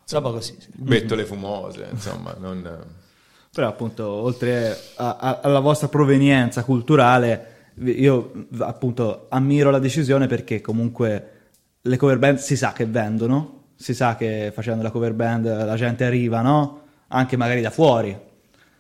insomma, 0.02 0.28
roba 0.28 0.38
così. 0.38 0.58
Bettole 0.74 1.26
fumose, 1.26 1.88
insomma, 1.92 2.36
non... 2.40 3.00
Però 3.54 3.68
appunto, 3.68 4.08
oltre 4.08 4.80
a, 4.96 5.18
a, 5.18 5.40
alla 5.44 5.60
vostra 5.60 5.90
provenienza 5.90 6.64
culturale, 6.64 7.51
io 7.84 8.48
appunto 8.60 9.28
ammiro 9.30 9.70
la 9.70 9.80
decisione 9.80 10.28
perché 10.28 10.62
comunque 10.62 11.30
le 11.82 11.98
cover 11.98 12.20
band 12.20 12.38
si 12.38 12.56
sa 12.56 12.74
che 12.74 12.86
vendono, 12.86 13.64
si 13.76 13.94
sa 13.94 14.16
che 14.16 14.52
facendo 14.54 14.84
la 14.84 14.92
cover 14.92 15.14
band 15.14 15.46
la 15.46 15.76
gente 15.76 16.06
arriva, 16.06 16.42
no? 16.42 16.82
Anche 17.08 17.38
magari 17.38 17.62
da 17.62 17.72
fuori. 17.72 18.16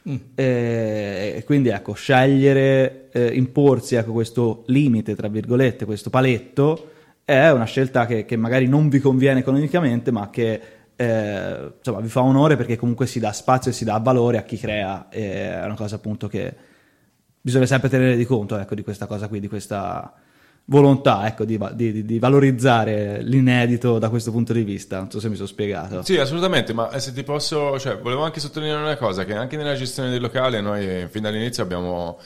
Mm. 0.10 0.15
E, 0.36 1.33
e, 1.38 1.43
quindi 1.45 1.69
ecco, 1.69 1.93
scegliere, 1.93 3.10
eh, 3.12 3.27
imporsi 3.33 3.95
ecco, 3.95 4.13
questo 4.13 4.63
limite, 4.67 5.15
tra 5.15 5.27
virgolette, 5.27 5.86
questo 5.86 6.10
paletto, 6.10 6.91
è 7.24 7.50
una 7.50 7.65
scelta 7.65 8.05
che, 8.05 8.25
che 8.25 8.36
magari 8.36 8.67
non 8.67 8.89
vi 8.89 9.00
conviene 9.00 9.39
economicamente, 9.39 10.12
ma 10.12 10.29
che 10.29 10.62
eh, 10.95 11.74
insomma, 11.77 12.00
vi 12.00 12.10
fa 12.10 12.21
onore 12.21 12.55
perché 12.55 12.77
comunque 12.77 13.07
si 13.07 13.19
dà 13.19 13.31
spazio 13.31 13.71
e 13.71 13.74
si 13.74 13.83
dà 13.83 13.98
valore 13.98 14.38
a 14.38 14.43
chi 14.43 14.57
crea, 14.57 15.10
è 15.10 15.63
una 15.63 15.75
cosa 15.75 15.95
appunto 15.95 16.27
che 16.27 16.69
bisogna 17.41 17.65
sempre 17.65 17.89
tenere 17.89 18.15
di 18.15 18.25
conto 18.25 18.57
ecco, 18.57 18.75
di 18.75 18.83
questa 18.83 19.07
cosa 19.07 19.27
qui, 19.27 19.39
di 19.39 19.48
questa 19.48 20.13
volontà 20.65 21.27
ecco, 21.27 21.43
di, 21.43 21.60
di, 21.74 22.05
di, 22.05 22.19
valorizzare 22.19 23.21
l'inedito 23.24 24.00
da 24.00 24.10
questo 24.10 24.31
punto 24.31 24.53
di 24.53 24.63
vista. 24.63 24.98
Non 24.98 25.12
so 25.12 25.19
se 25.19 25.27
mi 25.27 25.36
sono 25.36 25.48
spiegato. 25.48 26.03
Sì, 26.03 26.17
assolutamente, 26.17 26.74
ma 26.74 26.98
se 27.00 27.13
ti 27.13 27.24
posso, 27.24 27.77
cioè, 27.79 27.98
volevo 27.98 28.24
anche 28.24 28.39
sottolineare 28.39 28.81
una 28.81 28.98
cosa, 28.98 29.25
che 29.25 29.36
anche 29.36 29.57
nella 29.57 29.75
gestione 29.75 30.10
del 30.10 30.21
locale 30.21 30.62
noi 30.62 31.07
fin 31.10 31.24
dall'inizio 31.24 31.63
abbiamo 31.63 32.19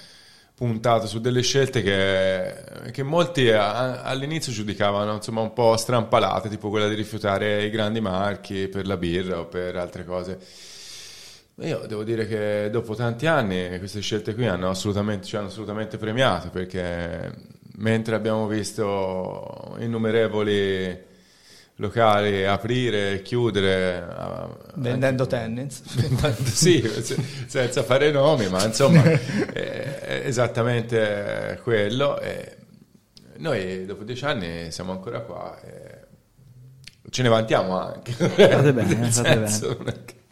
puntato 0.56 1.06
su 1.06 1.20
delle 1.20 1.42
scelte 1.42 1.82
che, 1.82 2.92
che 2.92 3.04
molti 3.04 3.50
a, 3.50 4.04
all'inizio 4.04 4.54
giudicavano 4.54 5.16
insomma 5.16 5.42
un 5.42 5.54
po' 5.54 5.76
strampalate, 5.76 6.50
tipo 6.50 6.70
quella 6.70 6.88
di 6.88 6.96
rifiutare 6.96 7.66
i 7.66 7.70
grandi 7.70 8.00
marchi 8.00 8.68
per 8.68 8.88
la 8.88 8.96
birra 8.98 9.40
o 9.40 9.46
per 9.46 9.76
altre 9.76 10.06
cose. 10.06 10.40
Io 11.60 11.86
devo 11.88 12.04
dire 12.04 12.28
che 12.28 12.70
dopo 12.70 12.96
tanti 12.96 13.28
anni 13.28 13.78
queste 13.80 14.02
scelte 14.02 14.34
qui 14.34 14.46
hanno 14.46 14.70
assolutamente, 14.70 15.26
ci 15.26 15.38
hanno 15.38 15.48
assolutamente 15.48 15.98
premiato 15.98 16.50
perché 16.50 17.32
mentre 17.78 18.16
abbiamo 18.16 18.46
visto 18.48 19.78
innumerevoli 19.80 21.14
locali 21.76 22.46
aprire 22.46 23.14
e 23.14 23.22
chiudere 23.22 24.06
vendendo 24.76 25.24
anche, 25.24 25.36
tennis. 25.36 25.82
sì 26.44 26.82
senza 27.48 27.84
fare 27.84 28.12
nomi 28.12 28.48
ma 28.50 28.64
insomma 28.66 29.02
è 29.54 30.24
esattamente 30.26 31.58
quello. 31.64 32.20
E 32.20 32.58
noi 33.38 33.86
dopo 33.86 34.04
dieci 34.04 34.26
anni 34.26 34.72
siamo 34.72 34.92
ancora 34.92 35.22
qua 35.22 35.58
e 35.62 36.00
ce 37.10 37.22
ne 37.22 37.30
vantiamo 37.30 37.80
anche. 37.80 38.12
Fate 38.12 38.74
bene, 38.74 39.08
fate 39.10 39.38
bene 39.38 40.24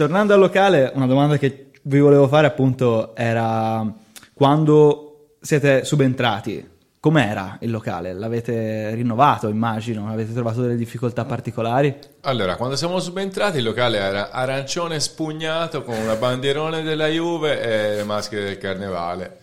tornando 0.00 0.32
al 0.32 0.40
locale, 0.40 0.90
una 0.94 1.04
domanda 1.04 1.36
che 1.36 1.72
vi 1.82 1.98
volevo 1.98 2.26
fare 2.26 2.46
appunto 2.46 3.14
era 3.14 3.86
quando 4.32 5.34
siete 5.42 5.84
subentrati, 5.84 6.66
com'era 6.98 7.58
il 7.60 7.70
locale? 7.70 8.14
L'avete 8.14 8.94
rinnovato, 8.94 9.48
immagino? 9.48 10.10
Avete 10.10 10.32
trovato 10.32 10.62
delle 10.62 10.76
difficoltà 10.76 11.26
particolari? 11.26 11.94
Allora, 12.22 12.56
quando 12.56 12.76
siamo 12.76 12.98
subentrati 12.98 13.58
il 13.58 13.64
locale 13.64 13.98
era 13.98 14.30
arancione 14.30 15.00
spugnato 15.00 15.82
con 15.82 15.98
una 15.98 16.16
bandierone 16.16 16.80
della 16.80 17.08
Juve 17.08 17.60
e 17.60 17.96
le 17.96 18.04
maschere 18.04 18.44
del 18.44 18.56
carnevale. 18.56 19.36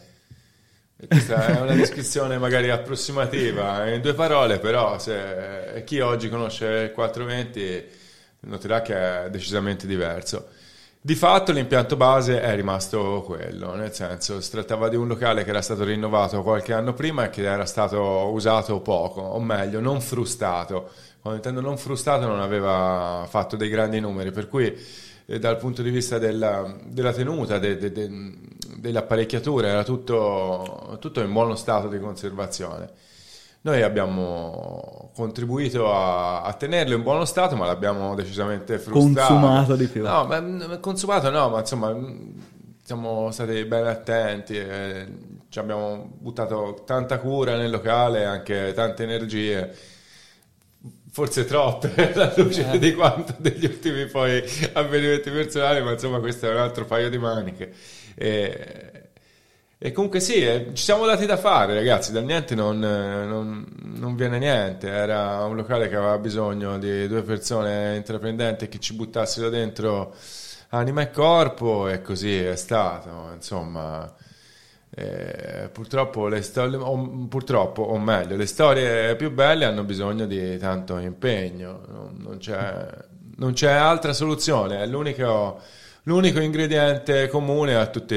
Questa 1.08 1.46
è 1.46 1.62
una 1.62 1.76
descrizione 1.76 2.40
magari 2.40 2.72
approssimativa 2.72 3.88
in 3.92 4.02
due 4.02 4.16
parole, 4.16 4.58
però 4.58 4.98
se 4.98 5.84
chi 5.86 6.00
oggi 6.00 6.30
conosce 6.30 6.66
il 6.66 6.92
420 6.94 7.97
noterà 8.48 8.82
che 8.82 9.26
è 9.26 9.30
decisamente 9.30 9.86
diverso. 9.88 10.48
Di 11.00 11.16
fatto 11.16 11.52
l'impianto 11.54 11.96
base 11.96 12.42
è 12.42 12.54
rimasto 12.56 13.24
quello, 13.26 13.76
nel 13.76 13.94
senso 13.94 14.42
si 14.42 14.50
trattava 14.50 14.90
di 14.90 14.98
un 14.98 15.08
locale 15.08 15.44
che 15.44 15.52
era 15.52 15.62
stato 15.62 15.84
rinnovato 15.86 16.42
qualche 16.42 16.74
anno 16.74 16.94
prima 16.94 17.26
e 17.26 17.30
che 17.30 17.44
era 17.44 17.66
stato 17.66 18.02
usato 18.32 18.82
poco, 18.82 19.22
o 19.22 19.40
meglio, 19.40 19.80
non 19.80 20.02
frustato. 20.02 20.90
Quando 21.22 21.40
intendo 21.40 21.62
non 21.62 21.78
frustato 21.78 22.26
non 22.26 22.42
aveva 22.42 23.26
fatto 23.30 23.56
dei 23.56 23.70
grandi 23.70 24.00
numeri, 24.00 24.32
per 24.32 24.50
cui 24.50 24.76
eh, 25.26 25.40
dal 25.40 25.58
punto 25.58 25.82
di 25.82 25.92
vista 25.92 26.18
della, 26.18 26.76
della 26.84 27.14
tenuta, 27.14 27.58
de, 27.58 27.78
de, 27.78 27.92
de, 27.92 28.10
dell'apparecchiatura, 28.78 29.68
era 29.68 29.84
tutto, 29.84 30.98
tutto 31.00 31.22
in 31.22 31.32
buono 31.32 31.56
stato 31.56 31.88
di 31.88 32.00
conservazione. 32.00 32.90
Noi 33.62 33.82
abbiamo 33.82 35.12
contribuito 35.14 35.92
a, 35.92 36.44
a, 36.44 36.54
tenerlo 36.54 36.96
in 36.96 37.02
buono 37.02 37.26
stato, 37.26 37.56
ma 37.56 37.66
l'abbiamo 37.66 38.16
decisamente 38.16 38.80
frustrato. 38.80 39.34
Consumato 39.34 39.76
di 39.76 39.88
più. 39.88 40.04
No, 40.04 40.26
ma, 40.26 40.78
consumato 40.80 41.30
no, 41.30 41.50
ma 41.50 41.60
insomma 41.60 41.96
siamo 42.84 43.32
stati 43.32 43.66
ben 43.66 43.86
attenti, 43.86 44.56
e 44.56 45.08
ci 45.50 45.60
abbiamo 45.60 46.10
buttato 46.18 46.84
tanta 46.86 47.20
cura 47.20 47.58
nel 47.58 47.72
locale, 47.72 48.26
anche 48.26 48.72
tante 48.74 49.04
energie 49.04 49.74
forse 51.18 51.46
troppe 51.46 52.14
alla 52.14 52.32
luce 52.38 52.74
eh. 52.74 52.78
di 52.78 52.94
quanto 52.94 53.34
degli 53.40 53.66
ultimi 53.66 54.06
poi 54.06 54.44
avvenimenti 54.74 55.32
personali, 55.32 55.82
ma 55.82 55.94
insomma 55.94 56.20
questo 56.20 56.48
è 56.48 56.52
un 56.52 56.58
altro 56.58 56.86
paio 56.86 57.10
di 57.10 57.18
maniche. 57.18 57.74
E, 58.14 58.97
E 59.80 59.92
comunque 59.92 60.20
sì, 60.20 60.36
eh, 60.44 60.72
ci 60.74 60.84
siamo 60.84 61.06
dati 61.06 61.28
da 61.28 61.38
fare, 61.38 61.76
ragazzi, 61.76 62.12
dal 62.12 62.24
niente 62.24 62.56
non, 62.56 62.80
non, 62.80 63.64
non, 63.80 64.16
viene 64.16 64.40
niente. 64.40 64.88
Era 64.90 65.44
un 65.46 65.56
locale 65.56 65.88
che 65.88 65.96
aveva 65.96 66.18
bisogno 66.18 66.80
di 66.80 67.08
due 67.08 67.22
persone 67.22 67.96
intraprendenti 67.96 68.70
che 68.70 68.80
ci 68.80 68.96
buttassero 68.96 69.50
dentro 69.50 70.16
anima 70.70 71.02
e 71.04 71.12
corpo 71.12 71.88
e 71.90 72.02
così 72.02 72.36
è 72.36 72.56
stato. 72.56 73.30
Insomma, 73.36 74.12
eh, 74.90 75.70
purtroppo, 75.72 76.28
le 76.28 76.42
storie, 76.42 76.76
o, 76.78 77.28
purtroppo, 77.28 77.84
o 77.84 78.00
meglio, 78.00 78.36
le 78.36 78.48
storie 78.48 79.16
più 79.16 79.32
belle 79.32 79.66
hanno 79.66 79.84
bisogno 79.84 80.26
di 80.26 80.58
tanto 80.58 80.98
impegno, 80.98 81.84
non, 81.88 82.16
non, 82.18 82.38
c'è, 82.40 82.88
c'è, 83.54 83.72
altra 83.72 84.14
soluzione, 84.14 84.80
è 84.82 84.88
l'unico, 84.88 85.62
l'unico 86.04 86.40
ingrediente 86.40 87.28
comune 87.28 87.76
a 87.76 87.86
tutti 87.86 88.16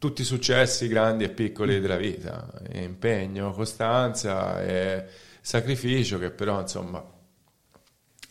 tutti 0.00 0.22
i 0.22 0.24
successi 0.24 0.88
grandi 0.88 1.24
e 1.24 1.28
piccoli 1.28 1.78
della 1.78 1.98
vita, 1.98 2.50
impegno, 2.72 3.52
costanza 3.52 4.62
e 4.62 5.04
sacrificio 5.42 6.18
che 6.18 6.30
però 6.30 6.58
insomma 6.58 7.04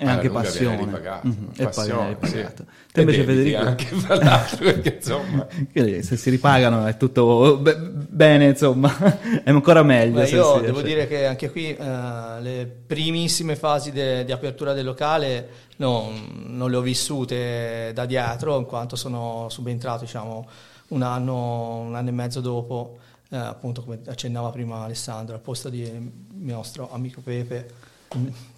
e 0.02 0.08
anche 0.08 0.30
passione. 0.30 0.78
Mm-hmm. 0.78 1.50
E 1.58 1.64
passione, 1.66 2.16
poi 2.16 2.32
ripagato. 2.32 2.64
Sì. 2.66 2.92
Te 2.94 3.02
invece 3.02 3.24
Federico 3.26 3.60
anche 3.60 3.86
fra 3.86 4.16
l'altro 4.16 4.58
perché 4.64 4.96
insomma 4.96 5.48
se 6.02 6.18
si 6.18 6.30
ripagano 6.30 6.86
è 6.86 6.96
tutto 6.96 7.58
be- 7.58 7.76
bene 7.78 8.46
insomma 8.46 8.96
è 9.44 9.50
ancora 9.50 9.84
meglio 9.84 10.22
Beh, 10.22 10.30
io 10.30 10.60
devo 10.62 10.82
dire 10.82 11.06
che 11.06 11.26
anche 11.26 11.52
qui 11.52 11.76
uh, 11.78 12.42
le 12.42 12.66
primissime 12.88 13.58
fasi 13.58 13.92
de- 13.92 14.24
di 14.24 14.32
apertura 14.32 14.72
del 14.72 14.86
locale 14.86 15.50
no, 15.78 16.14
non 16.46 16.72
le 16.72 16.78
ho 16.78 16.82
vissute 16.82 17.92
da 17.94 18.06
dietro 18.06 18.58
in 18.58 18.66
quanto 18.66 18.96
sono 18.96 19.48
subentrato 19.50 20.06
diciamo 20.06 20.48
un 20.90 21.02
anno, 21.02 21.80
un 21.80 21.96
anno 21.96 22.10
e 22.10 22.12
mezzo 22.12 22.42
dopo, 22.42 22.98
eh, 23.30 23.38
appunto 23.38 23.84
come 23.84 24.00
accennava 24.08 24.50
prima 24.50 24.84
Alessandro, 24.84 25.36
al 25.36 25.42
posto 25.42 25.70
di 25.70 25.90
mio 26.34 26.56
nostro 26.56 26.92
amico 26.92 27.22
Pepe, 27.22 27.88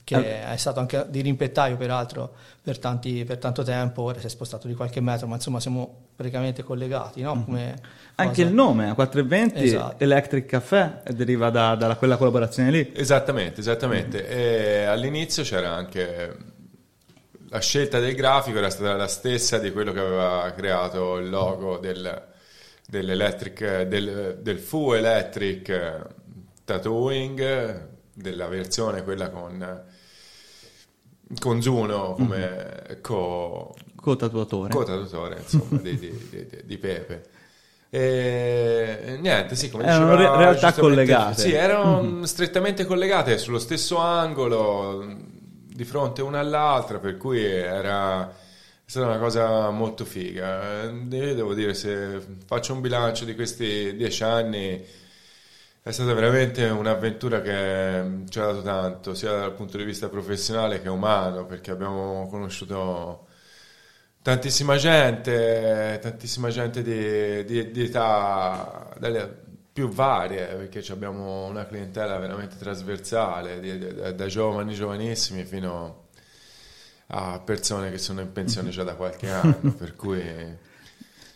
che 0.04 0.16
ah. 0.16 0.54
è 0.54 0.58
stato 0.58 0.80
anche 0.80 1.06
di 1.10 1.22
rimpettaio 1.22 1.76
peraltro 1.76 2.34
per, 2.62 2.80
tanti, 2.80 3.26
per, 3.26 3.38
tanto 3.38 3.64
tempo, 3.64 4.04
ora 4.04 4.20
si 4.20 4.28
è 4.28 4.30
spostato 4.30 4.68
di 4.68 4.74
qualche 4.74 5.02
metro, 5.02 5.28
ma 5.28 5.36
insomma 5.36 5.60
siamo 5.60 6.10
praticamente 6.16 6.64
collegati. 6.64 7.22
No? 7.22 7.46
Mm-hmm. 7.50 7.74
Anche 8.16 8.42
il 8.42 8.54
nome, 8.54 8.90
a 8.90 8.94
420 8.94 9.64
esatto. 9.64 10.04
Electric 10.04 10.46
Café, 10.46 11.02
deriva 11.14 11.50
da, 11.50 11.76
da, 11.76 11.96
quella 11.96 12.18
collaborazione 12.18 12.72
lì. 12.72 12.92
Esattamente, 12.94 13.60
esattamente. 13.60 14.26
Mm-hmm. 14.30 14.90
all'inizio 14.90 15.44
c'era 15.44 15.74
anche 15.74 16.51
la 17.52 17.60
scelta 17.60 18.00
del 18.00 18.16
grafico 18.16 18.60
era 18.60 18.70
stata 18.70 18.96
la 18.96 19.08
stessa 19.08 19.58
di 19.58 19.74
quello 19.74 19.92
che 19.92 20.00
aveva 20.00 20.54
creato 20.56 21.18
il 21.18 21.30
logo 21.30 21.80
del, 21.80 22.28
dell'electric, 22.88 23.82
del, 23.82 24.38
del 24.42 24.58
Fu 24.58 24.94
Electric 24.94 26.08
Tattooing, 26.64 27.90
della 28.14 28.48
versione 28.48 29.04
quella 29.04 29.30
con, 29.30 29.84
con 31.40 31.62
Zuno 31.62 32.14
come 32.14 32.84
mm-hmm. 32.88 33.02
co, 33.02 33.76
co-tatuatore, 33.98 34.74
co-tatuatore 34.74 35.40
insomma, 35.40 35.82
di, 35.82 36.00
di, 36.00 36.28
di, 36.30 36.48
di 36.64 36.78
Pepe. 36.78 37.30
E 37.90 39.18
niente, 39.20 39.58
sì, 39.58 39.70
come 39.70 39.84
erano 39.84 40.16
diceva, 40.16 40.38
realtà 40.38 40.72
collegate. 40.72 41.42
Sì, 41.42 41.52
erano 41.52 42.02
mm-hmm. 42.02 42.24
strettamente 42.24 42.86
collegate 42.86 43.38
sullo 43.38 43.60
stesso 43.60 43.98
angolo 43.98 45.31
di 45.82 45.88
fronte 45.88 46.22
una 46.22 46.40
all'altra, 46.40 47.00
per 47.00 47.18
cui 47.18 47.44
era 47.44 48.28
è 48.30 48.34
stata 48.86 49.08
una 49.08 49.18
cosa 49.18 49.70
molto 49.72 50.06
figa. 50.06 50.84
Io 50.84 51.36
devo 51.36 51.54
dire, 51.56 51.74
se 51.74 52.22
faccio 52.46 52.74
un 52.74 52.82
bilancio 52.82 53.26
di 53.26 53.34
questi 53.34 53.96
dieci 53.96 54.24
anni, 54.24 54.86
è 55.84 55.92
stata 55.92 56.14
veramente 56.14 56.66
un'avventura 56.66 57.42
che 57.42 58.24
ci 58.30 58.40
ha 58.40 58.46
dato 58.46 58.62
tanto, 58.62 59.14
sia 59.16 59.32
dal 59.32 59.54
punto 59.54 59.78
di 59.78 59.84
vista 59.84 60.10
professionale 60.10 60.82
che 60.82 60.90
umano, 60.90 61.46
perché 61.46 61.72
abbiamo 61.72 62.28
conosciuto 62.30 63.28
tantissima 64.22 64.76
gente, 64.78 65.98
tantissima 66.02 66.50
gente 66.50 66.84
di, 66.84 67.44
di, 67.46 67.72
di 67.72 67.84
età, 67.86 68.94
delle, 69.00 69.51
più 69.74 69.88
varie, 69.90 70.46
perché 70.48 70.92
abbiamo 70.92 71.46
una 71.46 71.66
clientela 71.66 72.18
veramente 72.18 72.58
trasversale, 72.58 74.14
da, 74.16 74.26
giovani, 74.26 74.74
giovanissimi 74.74 75.46
fino 75.46 76.08
a 77.08 77.40
persone 77.40 77.90
che 77.90 77.98
sono 77.98 78.22
in 78.22 78.32
pensione 78.32 78.70
già 78.70 78.84
da 78.84 78.96
qualche 78.96 79.30
anno, 79.32 79.74
per 79.78 79.96
cui... 79.96 80.22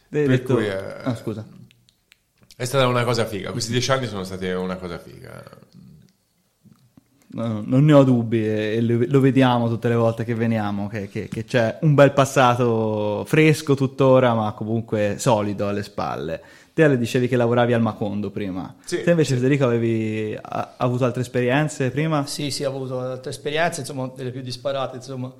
Per 0.07 0.27
detto... 0.27 0.55
cui 0.55 0.65
è, 0.65 0.97
ah, 1.03 1.15
scusa. 1.15 1.45
È 2.57 2.63
stata 2.63 2.87
una 2.87 3.03
cosa 3.03 3.25
figa, 3.25 3.51
questi 3.51 3.71
dieci 3.71 3.91
anni 3.91 4.07
sono 4.07 4.23
stati 4.23 4.47
una 4.47 4.75
cosa 4.75 4.97
figa. 4.97 5.43
No, 7.35 7.61
non 7.65 7.83
ne 7.83 7.91
ho 7.91 8.03
dubbi 8.05 8.47
e 8.47 8.81
lo 8.81 9.19
vediamo 9.19 9.67
tutte 9.67 9.89
le 9.89 9.95
volte 9.95 10.23
che 10.23 10.35
veniamo, 10.35 10.87
che, 10.87 11.09
che, 11.09 11.27
che 11.27 11.43
c'è 11.43 11.79
un 11.81 11.93
bel 11.93 12.13
passato 12.13 13.25
fresco 13.25 13.75
tuttora, 13.75 14.33
ma 14.33 14.53
comunque 14.53 15.15
solido 15.17 15.67
alle 15.67 15.83
spalle. 15.83 16.41
Te 16.75 16.85
le 16.89 16.97
dicevi 16.97 17.29
che 17.29 17.37
lavoravi 17.37 17.71
al 17.71 17.79
Macondo 17.79 18.29
prima. 18.31 18.75
Sì, 18.83 19.01
Te 19.01 19.11
invece, 19.11 19.35
sì. 19.35 19.35
Federico, 19.35 19.63
avevi 19.63 20.37
ha, 20.41 20.73
avuto 20.75 21.05
altre 21.05 21.21
esperienze 21.21 21.89
prima? 21.89 22.25
Sì, 22.25 22.51
sì, 22.51 22.65
ho 22.65 22.69
avuto 22.69 22.99
altre 22.99 23.29
esperienze, 23.29 23.79
insomma, 23.79 24.11
delle 24.13 24.29
più 24.29 24.41
disparate, 24.41 24.97
insomma, 24.97 25.33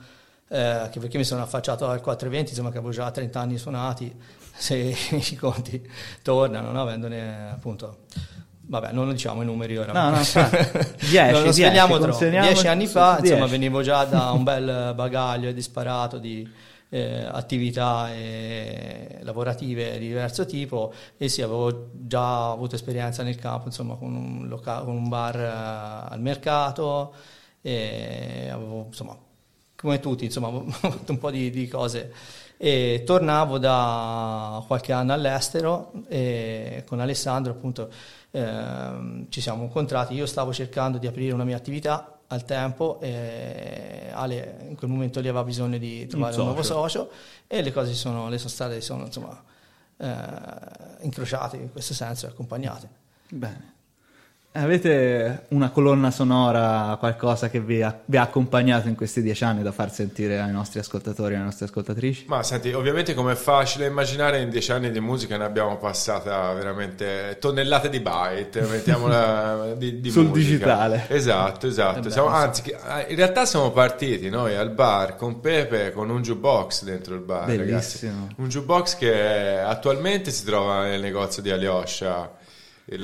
eh, 0.48 0.58
anche 0.58 1.02
perché 1.02 1.18
mi 1.18 1.26
sono 1.26 1.42
affacciato 1.42 1.88
al 1.88 2.00
420, 2.00 2.52
insomma, 2.52 2.72
che 2.72 2.78
avevo 2.78 2.94
già 2.94 3.12
30 3.12 3.38
anni 3.38 3.58
suonati, 3.58 4.16
se 4.56 4.96
i 5.12 5.36
conti 5.36 5.86
tornano, 6.22 6.72
no? 6.72 6.82
Avendone, 6.82 7.50
appunto... 7.52 8.04
Vabbè, 8.68 8.94
non 8.94 9.12
diciamo 9.12 9.42
i 9.42 9.46
numeri 9.46 9.78
ora. 9.78 9.92
No, 9.92 10.10
no, 10.12 10.22
10, 10.24 11.32
non 11.32 11.54
spieghiamo 11.54 12.00
troppo. 12.00 12.26
Dieci 12.26 12.68
anni 12.68 12.88
fa, 12.88 13.20
insomma, 13.22 13.46
venivo 13.46 13.82
già 13.82 14.06
da 14.06 14.32
un 14.32 14.44
bel 14.44 14.94
bagaglio 14.96 15.52
disparato 15.52 16.18
di 16.18 16.50
eh, 16.90 17.26
attività 17.26 18.14
eh, 18.14 19.20
lavorative 19.22 19.98
di 19.98 20.08
diverso 20.08 20.46
tipo. 20.46 20.94
E 21.18 21.28
sì, 21.30 21.42
avevo 21.42 21.90
già 21.94 22.52
avuto 22.52 22.76
esperienza 22.76 23.24
nel 23.24 23.38
campo, 23.38 23.68
insomma, 23.68 23.96
con 23.96 24.14
un, 24.16 24.48
loca- 24.48 24.82
con 24.82 24.96
un 24.96 25.10
bar 25.10 25.36
eh, 25.40 26.14
al 26.14 26.22
mercato. 26.22 27.14
Avevo, 27.62 28.86
insomma, 28.88 29.18
come 29.76 30.00
tutti, 30.00 30.26
insomma, 30.26 30.48
avevo 30.50 30.70
fatto 30.72 31.12
un 31.12 31.18
po' 31.18 31.32
di, 31.32 31.50
di 31.50 31.68
cose. 31.68 32.14
E 32.58 33.04
tornavo 33.06 33.58
da 33.58 34.64
qualche 34.66 34.94
anno 34.94 35.12
all'estero 35.12 35.92
e 36.08 36.84
con 36.88 37.02
Alessandro 37.02 37.52
appunto 37.52 37.90
eh, 38.32 39.26
ci 39.30 39.42
siamo 39.42 39.64
incontrati, 39.64 40.14
io 40.14 40.26
stavo 40.26 40.54
cercando 40.54 40.98
di 40.98 41.06
aprire 41.06 41.34
una 41.34 41.44
mia 41.44 41.58
attività 41.58 42.15
al 42.28 42.46
tempo 42.46 43.00
e 43.02 44.10
Ale 44.12 44.66
in 44.68 44.76
quel 44.76 44.90
momento 44.90 45.20
lì 45.20 45.28
aveva 45.28 45.44
bisogno 45.44 45.78
di 45.78 46.08
trovare 46.08 46.34
un, 46.36 46.40
un 46.40 46.46
nuovo 46.48 46.64
socio 46.64 47.10
e 47.48 47.62
le 47.62 47.72
cose 47.72 47.94
sono, 47.94 48.30
le 48.30 48.38
sono 48.38 48.50
state 48.50 48.82
sono, 48.82 49.06
insomma, 49.06 49.44
eh, 49.98 51.04
incrociate 51.04 51.58
in 51.58 51.72
questo 51.72 51.94
senso 51.94 52.26
e 52.26 52.30
accompagnate. 52.30 52.90
Bene. 53.30 53.74
Avete 54.58 55.48
una 55.50 55.70
colonna 55.70 56.12
sonora, 56.12 56.96
qualcosa 56.98 57.50
che 57.50 57.60
vi 57.60 57.82
ha, 57.82 58.00
vi 58.06 58.16
ha, 58.16 58.22
accompagnato 58.22 58.88
in 58.88 58.96
questi 58.96 59.22
dieci 59.22 59.44
anni 59.44 59.62
da 59.62 59.74
far 59.74 59.92
sentire 59.92 60.40
ai 60.40 60.54
nostri 60.54 60.80
ascoltatori 60.80 61.34
e 61.34 61.36
alle 61.36 61.44
nostre 61.44 61.66
ascoltatrici? 61.66 62.24
Ma 62.30 62.42
senti, 62.42 62.72
ovviamente 62.72 63.14
come 63.14 63.34
è 63.34 63.36
facile 63.36 63.88
immaginare, 63.88 64.40
in 64.40 64.50
dieci 64.50 64.72
anni 64.72 64.92
di 64.92 65.02
musica 65.02 65.36
ne 65.36 65.44
abbiamo 65.44 65.76
passata 65.76 66.54
veramente 66.54 67.36
tonnellate 67.38 67.90
di 67.90 68.00
byte, 68.00 68.62
mettiamola 68.62 69.74
di, 69.78 70.00
di 70.00 70.10
Sul 70.10 70.28
musica. 70.28 70.48
digitale. 70.48 71.06
Esatto, 71.10 71.68
esatto. 71.68 72.10
Siamo, 72.10 72.30
anzi, 72.30 72.74
in 73.10 73.16
realtà 73.18 73.46
siamo 73.46 73.72
partiti 73.72 74.30
noi 74.30 74.56
al 74.56 74.70
bar 74.70 75.18
con 75.18 75.42
Pepe 75.42 75.92
con 75.92 76.10
un 76.10 76.22
jukebox 76.22 76.84
dentro 76.84 77.14
il 77.14 77.22
bar. 77.22 77.48
Bellissimo. 77.48 78.12
Ragazzi. 78.14 78.42
Un 78.42 78.48
jukebox 78.48 78.96
che 78.96 79.60
attualmente 79.60 80.32
si 80.32 80.46
trova 80.46 80.84
nel 80.84 81.02
negozio 81.02 81.42
di 81.42 81.50
Alyosha. 81.50 82.32
Il, 82.86 83.04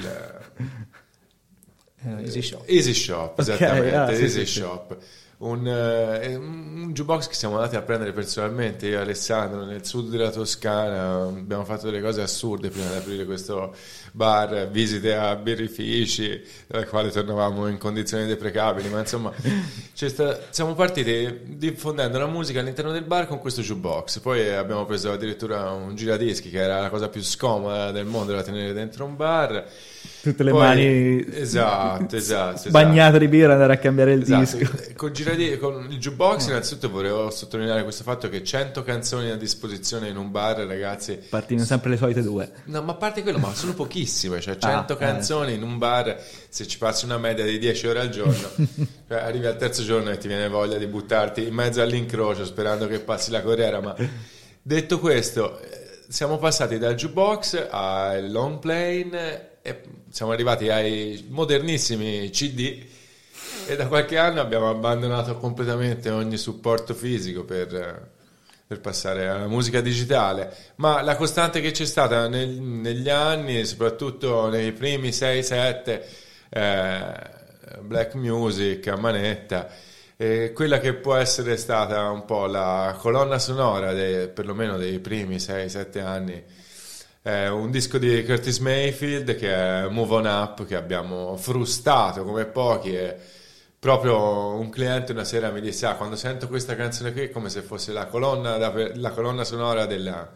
easy 2.20 2.42
Shop. 2.42 2.64
Easy 2.68 2.94
Shop, 2.94 3.38
esattamente, 3.40 3.88
okay, 3.88 3.94
ah, 3.94 4.14
sì, 4.16 4.22
Easy 4.24 4.46
sì, 4.46 4.60
Shop. 4.60 4.98
Sì. 5.00 5.20
Un, 5.38 5.66
uh, 5.66 6.40
un, 6.40 6.92
jukebox 6.94 7.28
che 7.28 7.34
siamo 7.34 7.56
andati 7.56 7.76
a 7.76 7.82
prendere 7.82 8.12
personalmente 8.12 8.88
io 8.88 9.00
e 9.00 9.02
Alessandro 9.02 9.66
nel 9.66 9.84
sud 9.84 10.12
della 10.12 10.30
Toscana 10.30 11.24
abbiamo 11.24 11.66
fatto 11.66 11.86
delle 11.86 12.00
cose 12.00 12.22
assurde 12.22 12.70
prima 12.70 12.90
di 12.92 12.98
aprire 12.98 13.26
questo 13.26 13.74
bar 14.12 14.69
visite 14.69 15.15
a 15.15 15.36
birrifici 15.36 16.41
dalla 16.67 16.86
quale 16.86 17.10
tornavamo 17.12 17.67
in 17.67 17.78
condizioni 17.78 18.26
deprecabili 18.26 18.89
ma 18.89 19.00
insomma 19.00 19.32
sta, 19.93 20.39
siamo 20.50 20.74
partiti 20.74 21.39
diffondendo 21.45 22.17
la 22.19 22.28
musica 22.28 22.60
all'interno 22.60 22.91
del 22.91 23.04
bar 23.04 23.28
con 23.28 23.39
questo 23.39 23.62
jukebox 23.62 24.19
poi 24.19 24.50
abbiamo 24.54 24.86
preso 24.86 25.12
addirittura 25.12 25.71
un 25.71 25.95
giradischi 25.95 26.50
che 26.50 26.60
era 26.60 26.82
la 26.82 26.89
cosa 26.89 27.08
più 27.10 27.21
scomoda 27.24 27.91
del 27.91 28.06
mondo 28.06 28.34
da 28.34 28.43
tenere 28.43 28.74
dentro 28.74 29.06
un 29.06 29.15
bar 29.15 29.65
tutte 30.21 30.43
le 30.43 30.52
Poi- 30.52 30.60
mani 30.60 31.26
esatto, 31.39 32.15
esatto, 32.15 32.69
bagnate 32.69 33.17
di 33.19 33.28
birra 33.28 33.54
andare 33.54 33.74
a 33.74 33.78
cambiare 33.78 34.13
il 34.13 34.21
Esatto. 34.21 34.58
disco. 34.58 34.78
Con, 34.95 35.13
giradi- 35.13 35.58
con 35.58 35.88
il 35.89 35.97
jukebox 35.97 36.47
innanzitutto 36.47 36.89
volevo 36.89 37.30
sottolineare 37.32 37.82
questo 37.84 38.04
fatto 38.04 38.30
che 38.30 38.43
100 38.43 38.84
canzoni 38.84 39.30
a 39.32 39.36
disposizione 39.36 40.10
in 40.10 40.17
un 40.17 40.30
bar 40.30 40.58
ragazzi 40.60 41.17
Partino 41.30 41.63
sempre 41.63 41.91
le 41.91 41.97
solite 41.97 42.21
due. 42.21 42.52
No, 42.65 42.82
ma 42.84 42.91
a 42.91 42.95
parte 42.95 43.21
quello, 43.24 43.38
ma 43.39 43.52
sono 43.54 43.74
pochissime, 43.74 44.00
cioè 44.06 44.58
100 44.58 44.66
Ah, 44.66 44.96
eh. 44.96 44.98
canzoni 44.98 45.54
in 45.54 45.64
un 45.64 45.78
bar, 45.78 46.22
se 46.50 46.68
ci 46.68 46.78
passi 46.78 47.06
una 47.06 47.18
media 47.18 47.46
di 47.46 47.58
10 47.60 47.88
ore 47.88 48.00
al 48.00 48.10
giorno, 48.10 48.50
cioè 49.08 49.18
arrivi 49.20 49.46
al 49.46 49.58
terzo 49.58 49.84
giorno 49.84 50.10
e 50.12 50.18
ti 50.18 50.28
viene 50.28 50.48
voglia 50.48 50.78
di 50.78 50.88
buttarti 50.88 51.46
in 51.48 51.54
mezzo 51.54 51.82
all'incrocio 51.82 52.46
sperando 52.46 52.88
che 52.88 53.00
passi 53.00 53.32
la 53.32 53.42
corriera, 53.42 53.80
ma 53.82 53.96
detto 54.62 55.00
questo, 55.00 55.60
eh, 55.60 56.00
siamo 56.08 56.38
passati 56.38 56.78
dal 56.78 56.96
jukebox 56.96 57.68
al 57.70 58.30
long 58.32 58.60
plane 58.60 59.50
e 59.62 59.82
siamo 60.10 60.32
arrivati 60.32 60.70
ai 60.70 61.26
modernissimi 61.30 62.30
CD 62.32 62.84
e 63.68 63.76
da 63.76 63.88
qualche 63.88 64.18
anno 64.18 64.42
abbiamo 64.42 64.70
abbandonato 64.70 65.38
completamente 65.38 66.10
ogni 66.10 66.38
supporto 66.38 66.94
fisico 66.94 67.44
per, 67.46 67.74
eh, 67.76 68.20
per 68.71 68.79
passare 68.79 69.27
alla 69.27 69.47
musica 69.47 69.81
digitale. 69.81 70.49
Ma 70.75 71.01
la 71.01 71.17
costante 71.17 71.60
che 71.60 71.71
c'è 71.71 71.86
stata 71.86 72.29
nel- 72.29 72.62
negli 72.62 73.10
anni, 73.10 73.65
soprattutto 73.65 74.47
nei 74.47 74.71
primi 74.71 75.12
6-7, 75.12 76.01
eh, 76.49 77.03
black 77.81 78.13
music 78.13 78.88
manetta, 78.97 79.67
eh, 80.15 80.53
quella 80.53 80.79
che 80.79 80.93
può 80.93 81.15
essere 81.15 81.57
stata 81.57 82.10
un 82.12 82.23
po' 82.23 82.45
la 82.45 82.95
colonna 82.97 83.39
sonora, 83.39 83.91
dei- 83.91 84.29
perlomeno 84.29 84.77
dei 84.77 84.99
primi 84.99 85.38
6-7 85.38 85.99
anni. 85.99 86.41
È 87.21 87.47
un 87.47 87.71
disco 87.71 87.97
di 87.97 88.23
Curtis 88.23 88.60
Mayfield 88.60 89.36
che 89.36 89.53
è 89.53 89.88
Move 89.89 90.15
On 90.15 90.25
Up 90.25 90.65
che 90.65 90.77
abbiamo 90.77 91.36
frustato 91.36 92.23
come 92.23 92.45
pochi 92.45 92.95
e 92.95 93.17
proprio 93.82 94.60
un 94.60 94.70
cliente 94.70 95.12
una 95.12 95.24
sera 95.24 95.50
mi 95.50 95.60
disse 95.60 95.88
ah 95.88 95.96
quando 95.96 96.15
sento 96.15 96.48
questa 96.48 96.76
canzone 96.76 97.12
qui 97.13 97.22
è 97.22 97.32
come 97.32 97.50
se 97.50 97.63
fosse 97.63 97.91
la 97.91 98.06
colonna, 98.06 98.58
da- 98.58 98.91
la 98.94 99.10
colonna 99.10 99.44
sonora 99.44 99.88
della, 99.88 100.30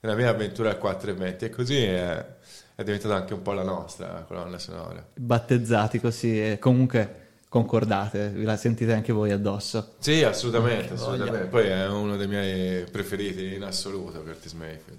della 0.00 0.16
mia 0.16 0.30
avventura 0.30 0.70
al 0.70 0.78
420 0.78 1.44
e 1.44 1.50
così 1.50 1.80
è, 1.80 2.26
è 2.74 2.82
diventata 2.82 3.14
anche 3.14 3.34
un 3.34 3.42
po' 3.42 3.52
la 3.52 3.62
nostra 3.62 4.12
la 4.12 4.22
colonna 4.22 4.58
sonora 4.58 5.06
Battezzati 5.14 6.00
così 6.00 6.42
e 6.42 6.58
comunque 6.58 7.26
concordate, 7.48 8.30
vi 8.30 8.42
la 8.42 8.56
sentite 8.56 8.92
anche 8.92 9.12
voi 9.12 9.30
addosso. 9.30 9.94
sì 10.00 10.24
assolutamente, 10.24 10.94
assolutamente. 10.94 11.46
poi 11.46 11.68
è 11.68 11.86
uno 11.86 12.16
dei 12.16 12.26
miei 12.26 12.82
preferiti 12.82 13.54
in 13.54 13.62
assoluto 13.62 14.24
Curtis 14.24 14.54
Mayfield 14.54 14.98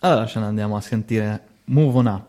Allora 0.00 0.26
ce 0.26 0.38
ne 0.38 0.44
andiamo 0.44 0.76
a 0.76 0.82
sentire 0.82 1.40
Move 1.64 1.96
On 1.96 2.06
Up. 2.08 2.27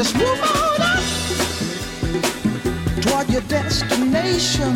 Just 0.00 0.16
move 0.16 0.40
on 0.40 0.80
up 0.80 1.02
toward 3.02 3.28
your 3.28 3.42
destination. 3.42 4.74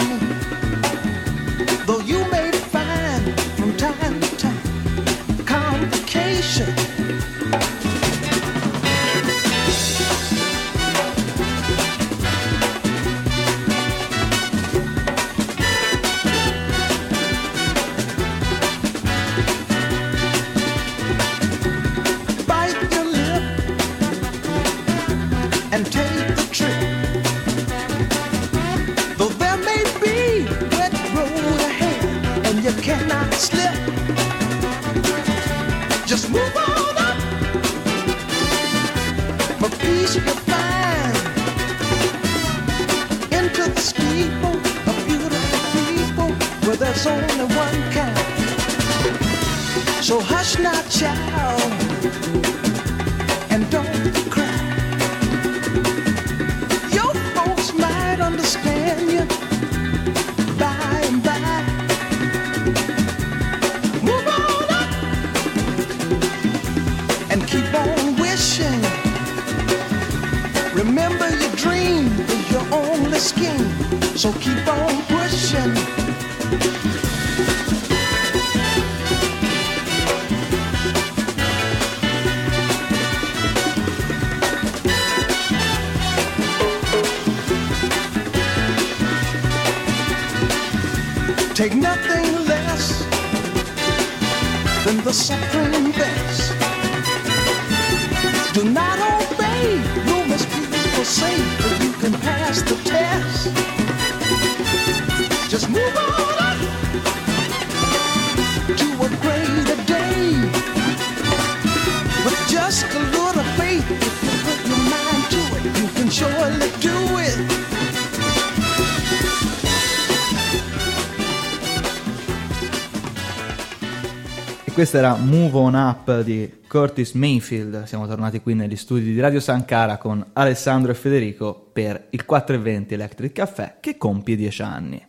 Questo 124.94 125.12
era 125.12 125.16
Move 125.16 125.56
On 125.56 125.74
Up 125.74 126.20
di 126.20 126.60
Curtis 126.68 127.14
Mayfield. 127.14 127.82
Siamo 127.82 128.06
tornati 128.06 128.40
qui 128.40 128.54
negli 128.54 128.76
studi 128.76 129.12
di 129.12 129.18
Radio 129.18 129.40
Sankara 129.40 129.98
con 129.98 130.24
Alessandro 130.34 130.92
e 130.92 130.94
Federico 130.94 131.68
per 131.72 132.06
il 132.10 132.24
420 132.24 132.94
Electric 132.94 133.32
Caffè 133.32 133.78
che 133.80 133.96
compie 133.96 134.36
10 134.36 134.62
anni. 134.62 135.04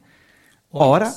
Ora 0.70 1.14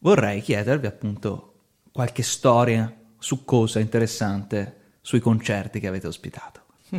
vorrei 0.00 0.42
chiedervi 0.42 0.86
appunto 0.86 1.54
qualche 1.90 2.22
storia 2.22 2.94
succosa, 3.18 3.78
interessante 3.78 4.80
sui 5.00 5.20
concerti 5.20 5.80
che 5.80 5.86
avete 5.86 6.06
ospitato. 6.06 6.60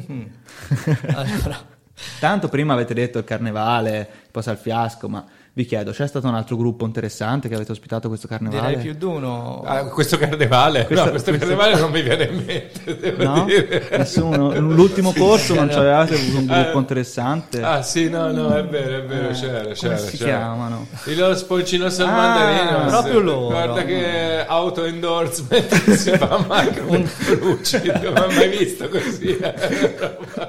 Allora, 1.13 1.79
Tanto 2.19 2.49
prima 2.49 2.73
avete 2.73 2.93
detto 2.93 3.19
il 3.19 3.23
carnevale, 3.23 4.10
poi 4.31 4.43
al 4.45 4.57
fiasco, 4.57 5.07
ma 5.07 5.25
vi 5.53 5.65
chiedo, 5.65 5.91
c'è 5.91 6.07
stato 6.07 6.27
un 6.29 6.35
altro 6.35 6.55
gruppo 6.55 6.85
interessante 6.85 7.49
che 7.49 7.55
avete 7.55 7.73
ospitato 7.73 8.07
questo 8.07 8.25
carnevale? 8.25 8.67
direi 8.77 8.81
più 8.81 8.93
d'uno. 8.95 9.61
Ah, 9.65 9.83
questo 9.87 10.17
carnevale? 10.17 10.85
Questo- 10.85 11.03
no, 11.03 11.09
questo 11.11 11.31
questo- 11.31 11.47
carnevale 11.55 11.77
non 11.81 11.91
mi 11.91 12.01
viene 12.01 12.23
in 12.23 12.43
mente, 12.45 12.97
devo 12.97 13.23
No? 13.23 13.43
dire. 13.45 13.85
Nessuno? 13.97 14.57
L'ultimo 14.57 15.11
corso 15.11 15.53
non 15.53 15.65
no. 15.65 15.73
c'avevate 15.73 16.13
avuto 16.15 16.37
un 16.37 16.45
gruppo 16.45 16.77
Eh, 16.77 16.79
interessante? 16.79 17.61
Ah 17.61 17.81
sì, 17.81 18.07
no, 18.09 18.31
no, 18.31 18.55
è 18.55 18.63
vero, 18.63 18.97
è 18.99 19.03
vero, 19.05 19.27
Eh, 19.29 19.33
c'era, 19.33 19.59
come 19.63 19.73
c'era. 19.73 19.97
si 19.97 20.17
c'era. 20.17 20.29
chiamano? 20.37 20.87
Il 21.07 21.33
sponcino 21.35 21.89
sul 21.89 22.05
Ah, 22.05 22.11
mandarino. 22.11 22.85
proprio 22.87 23.19
loro. 23.19 23.47
Guarda 23.47 23.83
che 23.83 24.45
auto 24.47 24.85
endorsement 24.85 25.73
si 25.95 26.11
fa 26.11 26.45
mai 26.47 26.71
con 26.79 26.95
un 26.95 27.05
Frucci, 27.05 27.81
non 28.01 28.13
ho 28.17 28.27
mai 28.33 28.47
visto 28.57 28.87
così. 28.87 29.37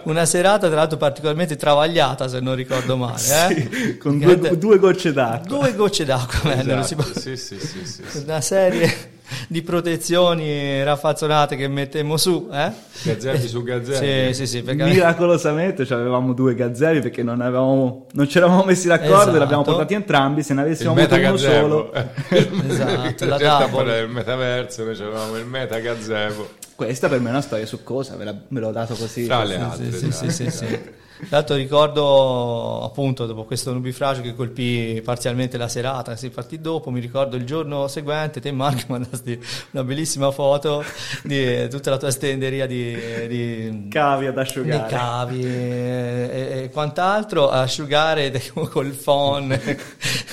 Una 0.04 0.24
serata, 0.26 0.68
tra 0.68 0.76
l'altro, 0.76 0.96
particolarmente 0.96 1.56
travagliata, 1.56 2.28
se 2.28 2.38
non 2.38 2.54
ricordo 2.54 2.96
male. 2.96 3.20
Eh? 3.48 3.96
Con 3.98 4.18
Grande- 4.18 4.48
due, 4.50 4.58
due 4.58 4.78
gocce 4.92 5.12
d'acqua. 5.12 5.56
Due 5.58 5.74
gocce 5.74 6.04
d'acqua 6.04 6.82
si 6.84 6.94
può- 6.94 7.04
Esatto, 7.04 7.20
sì, 7.20 7.36
sì, 7.36 7.58
sì, 7.58 7.84
sì, 7.86 8.02
sì. 8.06 8.22
una 8.24 8.40
serie 8.40 9.10
di 9.48 9.62
protezioni 9.62 10.82
raffazzonate 10.84 11.56
che 11.56 11.66
mettemmo 11.66 12.16
su, 12.18 12.48
eh? 12.52 12.70
Gazzelli 13.02 13.48
su 13.48 13.62
gazzelli. 13.62 14.34
Sì, 14.34 14.40
sì, 14.40 14.46
sì, 14.46 14.62
perché 14.62 14.84
Miracolosamente 14.84 15.86
cioè, 15.86 15.98
avevamo 15.98 16.34
due 16.34 16.54
gazzelli 16.54 17.00
perché 17.00 17.22
non, 17.22 17.40
avevamo, 17.40 18.06
non 18.12 18.28
ci 18.28 18.36
eravamo 18.36 18.62
messi 18.64 18.88
d'accordo 18.88 19.14
Esatto. 19.14 19.36
e 19.36 19.38
l'abbiamo 19.38 19.62
portati 19.62 19.94
entrambi. 19.94 20.42
Se 20.42 20.52
ne 20.54 20.60
avessimo 20.60 20.92
avuto 20.92 21.14
uno 21.14 21.36
solo. 21.36 21.92
Esatto, 22.28 23.24
la 23.24 23.30
la 23.30 23.36
gente 23.38 23.58
double. 23.58 23.68
parla 23.76 23.92
del 23.94 24.08
metaverso, 24.08 24.84
noi 24.84 24.94
avevamo 25.00 25.36
il 25.36 25.46
metagazebo. 25.46 26.48
questa 26.74 27.08
per 27.08 27.20
me 27.20 27.28
è 27.28 27.30
una 27.30 27.40
storia 27.40 27.66
succosa. 27.66 28.16
Ve, 28.16 28.24
la- 28.24 28.34
ve 28.48 28.60
l'ho 28.60 28.70
dato 28.70 28.94
così. 28.94 29.24
Fra 29.24 29.44
le 29.44 29.54
Sì, 29.54 29.60
altre. 29.60 29.92
sì, 29.98 30.10
sì, 30.12 30.30
sì, 30.30 30.50
sì. 30.50 30.80
L'altro 31.28 31.54
ricordo 31.56 32.82
appunto 32.82 33.26
dopo 33.26 33.44
questo 33.44 33.72
nubifragio 33.72 34.22
che 34.22 34.34
colpì 34.34 35.00
parzialmente 35.04 35.56
la 35.56 35.68
serata, 35.68 36.16
si 36.16 36.30
partì 36.30 36.60
dopo, 36.60 36.90
mi 36.90 37.00
ricordo 37.00 37.36
il 37.36 37.44
giorno 37.44 37.86
seguente 37.88 38.40
te 38.40 38.50
Marco 38.52 38.84
mandasti 38.92 39.40
una 39.70 39.84
bellissima 39.84 40.30
foto 40.30 40.84
di 41.22 41.68
tutta 41.68 41.90
la 41.90 41.96
tua 41.98 42.10
stenderia 42.10 42.66
di, 42.66 42.96
di, 43.28 43.88
Cavi 43.88 44.26
ad 44.26 44.36
asciugare. 44.36 44.88
cavi 44.88 45.44
e, 45.44 46.62
e 46.64 46.70
quant'altro 46.70 47.48
asciugare 47.50 48.32
col 48.70 48.90
phon, 48.90 49.58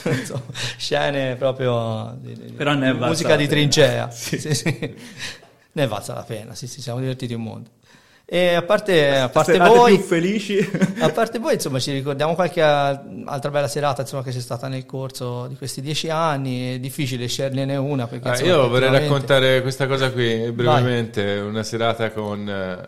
insomma, 0.05 0.43
scene 0.77 1.35
proprio 1.35 2.17
di, 2.19 2.33
di- 2.33 2.51
Però 2.53 2.73
ne 2.73 2.89
è 2.89 2.93
musica 2.93 3.35
di 3.35 3.47
trincea. 3.47 4.09
Sì. 4.19 4.37
Sì, 4.39 4.53
sì. 4.53 4.95
Ne 5.71 5.83
è 5.83 5.87
valsa 5.87 6.13
la 6.13 6.23
pena, 6.23 6.55
sì, 6.55 6.67
sì, 6.67 6.81
siamo 6.81 6.99
divertiti 6.99 7.33
un 7.33 7.41
mondo. 7.43 7.69
E 8.31 8.53
a 8.53 8.61
parte, 8.61 9.09
a 9.17 9.27
parte 9.29 9.57
voi, 9.57 9.95
più 9.95 10.05
felici. 10.05 10.59
a 10.99 11.09
parte 11.09 11.39
voi, 11.39 11.55
insomma, 11.55 11.79
ci 11.79 11.91
ricordiamo 11.91 12.35
qualche 12.35 12.61
altra 12.61 13.49
bella 13.49 13.67
serata 13.67 14.01
insomma, 14.03 14.21
che 14.21 14.29
c'è 14.29 14.39
stata 14.39 14.67
nel 14.67 14.85
corso 14.85 15.47
di 15.47 15.55
questi 15.55 15.81
dieci 15.81 16.09
anni. 16.11 16.75
È 16.75 16.79
difficile 16.79 17.25
sceglierne 17.27 17.75
una. 17.75 18.05
Perché, 18.05 18.27
Ah, 18.27 18.31
insomma, 18.33 18.49
io 18.51 18.69
vorrei 18.69 18.91
raccontare 18.91 19.61
questa 19.63 19.87
cosa 19.87 20.11
qui 20.11 20.51
brevemente, 20.51 21.37
una 21.43 21.63
serata 21.63 22.11
con, 22.11 22.47
eh, 22.47 22.87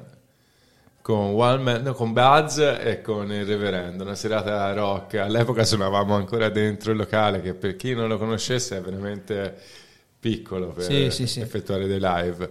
con, 1.02 1.34
One 1.34 1.64
Man- 1.64 1.82
no, 1.82 1.94
con 1.96 2.14
Buzz 2.14 2.60
e 2.60 3.02
con 3.02 3.32
il 3.32 3.44
Reverendo, 3.44 4.04
una 4.04 4.14
serata 4.14 4.72
rock. 4.74 5.16
All'epoca 5.16 5.64
suonavamo 5.64 6.14
ancora 6.14 6.50
dentro 6.50 6.92
il 6.92 6.98
locale 6.98 7.42
che 7.42 7.56
per 7.56 7.76
chi 7.76 7.96
non 7.96 8.08
lo 8.08 8.20
conoscesse 8.20 8.78
è 8.78 8.82
veramente 8.82 9.56
piccolo 10.20 10.68
per 10.68 10.84
Sì, 10.84 11.10
sì, 11.10 11.26
sì. 11.26 11.40
effettuare 11.42 11.88
dei 11.88 12.00
live. 12.00 12.50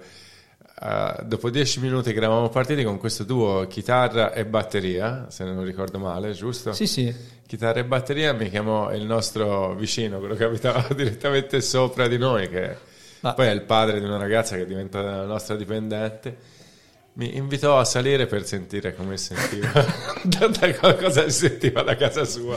Uh, 0.83 1.23
dopo 1.25 1.51
dieci 1.51 1.79
minuti 1.79 2.11
che 2.13 2.17
eravamo 2.19 2.49
partiti 2.49 2.85
con 2.85 2.97
questo 2.97 3.25
duo 3.25 3.67
chitarra 3.67 4.33
e 4.33 4.47
batteria, 4.47 5.27
se 5.29 5.45
non 5.45 5.63
ricordo 5.63 5.99
male, 5.99 6.33
giusto? 6.33 6.73
Sì, 6.73 6.87
sì. 6.87 7.15
chitarra 7.47 7.81
e 7.81 7.85
batteria 7.85 8.33
mi 8.33 8.49
chiamò 8.49 8.91
il 8.95 9.05
nostro 9.05 9.75
vicino, 9.75 10.19
quello 10.19 10.35
che 10.35 10.45
abitava 10.45 10.87
direttamente 10.95 11.61
sopra 11.61 12.09
di 12.09 12.17
noi, 12.17 12.49
che 12.49 12.89
Ah. 13.23 13.35
poi 13.35 13.49
è 13.49 13.51
il 13.51 13.63
padre 13.63 13.99
di 14.01 14.07
una 14.07 14.17
ragazza 14.17 14.57
che 14.57 14.65
diventa 14.65 15.03
la 15.03 15.25
nostra 15.27 15.55
dipendente. 15.55 16.59
Mi 17.13 17.37
invitò 17.37 17.79
a 17.79 17.85
salire 17.85 18.27
per 18.27 18.47
sentire 18.47 18.95
come 18.95 19.19
sentiva, 19.19 19.85
da, 20.25 20.95
cosa 20.95 21.29
si 21.29 21.49
sentiva 21.49 21.83
da 21.83 21.97
casa 21.97 22.25
sua. 22.25 22.57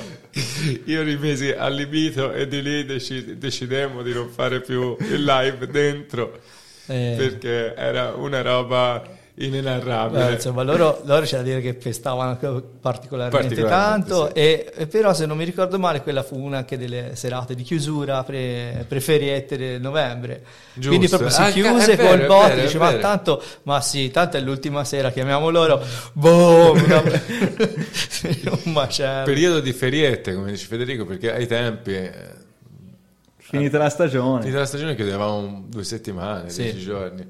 Io 0.86 1.02
rimisi 1.02 1.50
allibito 1.52 2.32
e 2.32 2.48
di 2.48 2.62
lì 2.62 2.86
deci- 2.86 3.38
decidemmo 3.38 4.04
di 4.04 4.14
non 4.14 4.30
fare 4.30 4.62
più 4.62 4.96
il 5.00 5.24
live 5.26 5.68
dentro 5.68 6.40
Eh, 6.88 7.16
perché 7.18 7.74
era 7.76 8.14
una 8.16 8.42
roba 8.42 9.02
inenarrabile. 9.36 10.26
beh, 10.26 10.32
insomma, 10.34 10.62
loro, 10.62 11.02
loro 11.06 11.26
c'è 11.26 11.38
da 11.38 11.42
dire 11.42 11.60
che 11.60 11.74
festavano 11.74 12.38
particolarmente, 12.80 13.56
Particolarmente, 13.56 14.08
tanto. 14.10 14.28
sì. 14.28 14.34
E, 14.34 14.72
e 14.76 14.86
però, 14.86 15.12
se 15.14 15.26
non 15.26 15.38
mi 15.38 15.44
ricordo 15.44 15.80
male, 15.80 16.02
quella 16.02 16.22
fu 16.22 16.38
una 16.38 16.58
anche 16.58 16.78
delle 16.78 17.16
serate 17.16 17.56
di 17.56 17.64
chiusura 17.64 18.22
pre, 18.24 18.86
preferiette 18.88 19.58
del 19.58 19.82
novembre. 19.82 20.44
Giusto. 20.74 20.90
Quindi 20.90 21.08
proprio 21.08 21.30
si 21.32 21.42
Ah, 21.42 21.50
chiuse 21.50 21.96
vero, 21.96 22.10
col 22.18 22.26
bot, 22.28 22.62
diceva 22.62 22.90
vero. 22.90 23.00
tanto, 23.02 23.42
ma 23.64 23.82
sì, 23.82 24.12
tanto 24.12 24.38
è 24.38 24.40
l'ultima 24.40 24.84
sera, 24.84 25.10
chiamiamo 25.12 25.50
loro, 25.50 25.82
boom, 26.14 26.78
un 28.66 28.72
macello. 28.72 29.24
Periodo 29.26 29.60
di 29.62 29.74
feriette, 29.74 30.34
come 30.36 30.52
dice 30.52 30.68
Federico, 30.68 31.06
perché 31.06 31.34
ai 31.34 31.48
tempi 31.48 31.96
eh, 31.96 32.12
Finita 33.44 33.78
la 33.78 33.90
stagione. 33.90 34.40
Finita 34.42 34.60
la 34.60 34.66
stagione 34.66 34.96
chiudevamo 34.96 35.66
due 35.68 35.84
settimane, 35.84 36.50
Sì. 36.50 36.64
dieci 36.64 36.80
giorni. 36.80 37.28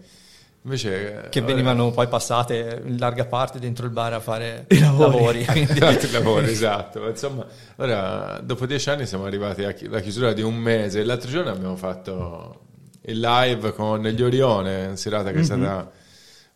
Invece... 0.65 1.27
che 1.29 1.39
ora- 1.39 1.47
venivano 1.47 1.91
poi 1.91 2.07
passate 2.07 2.81
in 2.85 2.97
larga 2.97 3.25
parte 3.25 3.59
dentro 3.59 3.85
il 3.85 3.91
bar 3.91 4.13
a 4.13 4.19
fare 4.21 4.65
I 4.69 4.79
lavori. 4.79 5.43
quindi- 5.45 5.73
Tanti 5.77 6.09
lavori, 6.11 6.49
esatto. 6.49 7.05
Insomma, 7.07 7.45
ora 7.77 8.39
dopo 8.41 8.65
dieci 8.65 8.89
anni 8.89 9.05
siamo 9.05 9.25
arrivati 9.25 9.63
alla 9.63 9.99
chiusura 9.99 10.31
di 10.31 10.41
un 10.41 10.55
mese. 10.55 11.03
L'altro 11.03 11.29
giorno 11.29 11.49
abbiamo 11.49 11.75
fatto 11.75 12.61
il 13.01 13.19
live 13.19 13.73
con 13.73 14.01
gli 14.03 14.21
Orione, 14.21 14.85
una 14.85 14.95
serata 14.95 15.31
che 15.31 15.39
è 15.39 15.43
stata 15.43 15.91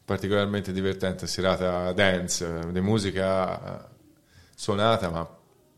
particolarmente 0.05 0.71
divertente, 0.71 1.27
serata 1.27 1.91
dance, 1.91 2.59
di 2.71 2.79
musica 2.79 3.89
suonata 4.55 5.09
ma 5.09 5.27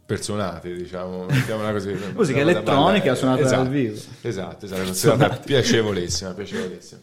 per 0.10 0.24
suonati, 0.24 0.74
diciamo, 0.74 1.26
mettiamola 1.30 1.72
così. 1.72 1.92
Musica 2.16 2.40
elettronica 2.40 3.14
suonata 3.14 3.42
esatto, 3.42 3.62
dal 3.62 3.70
vivo. 3.70 3.96
Esatto, 4.22 4.66
esatto, 4.66 4.82
una 4.82 4.94
serata 4.94 5.38
piacevolissima, 5.38 6.32
piacevolissima. 6.32 7.02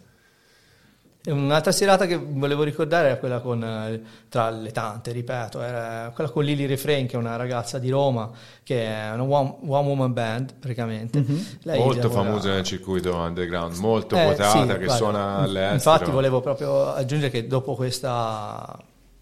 Un'altra 1.26 1.70
serata 1.70 2.06
che 2.06 2.16
volevo 2.16 2.64
ricordare 2.64 3.10
era 3.10 3.16
quella 3.18 3.38
con, 3.38 3.62
eh, 3.62 4.02
tra 4.28 4.50
le 4.50 4.72
tante, 4.72 5.12
ripeto, 5.12 5.62
era 5.62 6.10
quella 6.12 6.30
con 6.30 6.42
Lily 6.42 6.66
Refrain, 6.66 7.06
che 7.06 7.14
è 7.14 7.18
una 7.18 7.36
ragazza 7.36 7.78
di 7.78 7.90
Roma, 7.90 8.28
che 8.64 8.84
è 8.84 9.12
una 9.12 9.22
one, 9.22 9.56
one 9.66 9.86
woman 9.86 10.12
band 10.12 10.54
praticamente. 10.58 11.24
Lei 11.62 11.78
molto 11.78 12.10
famosa 12.10 12.54
nel 12.54 12.64
circuito 12.64 13.14
underground, 13.14 13.76
molto 13.76 14.16
Eh, 14.16 14.24
quotata, 14.24 14.50
sì, 14.50 14.66
che 14.66 14.74
guarda, 14.74 14.94
suona 14.94 15.36
all'estero. 15.36 15.74
Infatti 15.74 16.10
volevo 16.10 16.40
proprio 16.40 16.92
aggiungere 16.92 17.30
che 17.30 17.46
dopo 17.46 17.76
questa 17.76 18.76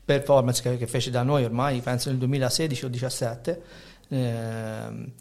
performance 0.04 0.62
che, 0.62 0.76
che 0.76 0.86
fece 0.86 1.10
da 1.10 1.22
noi 1.22 1.44
ormai, 1.44 1.80
penso 1.80 2.08
nel 2.10 2.18
2016 2.18 2.84
o 2.84 2.88
2017, 2.88 3.62
ehm, 4.08 5.12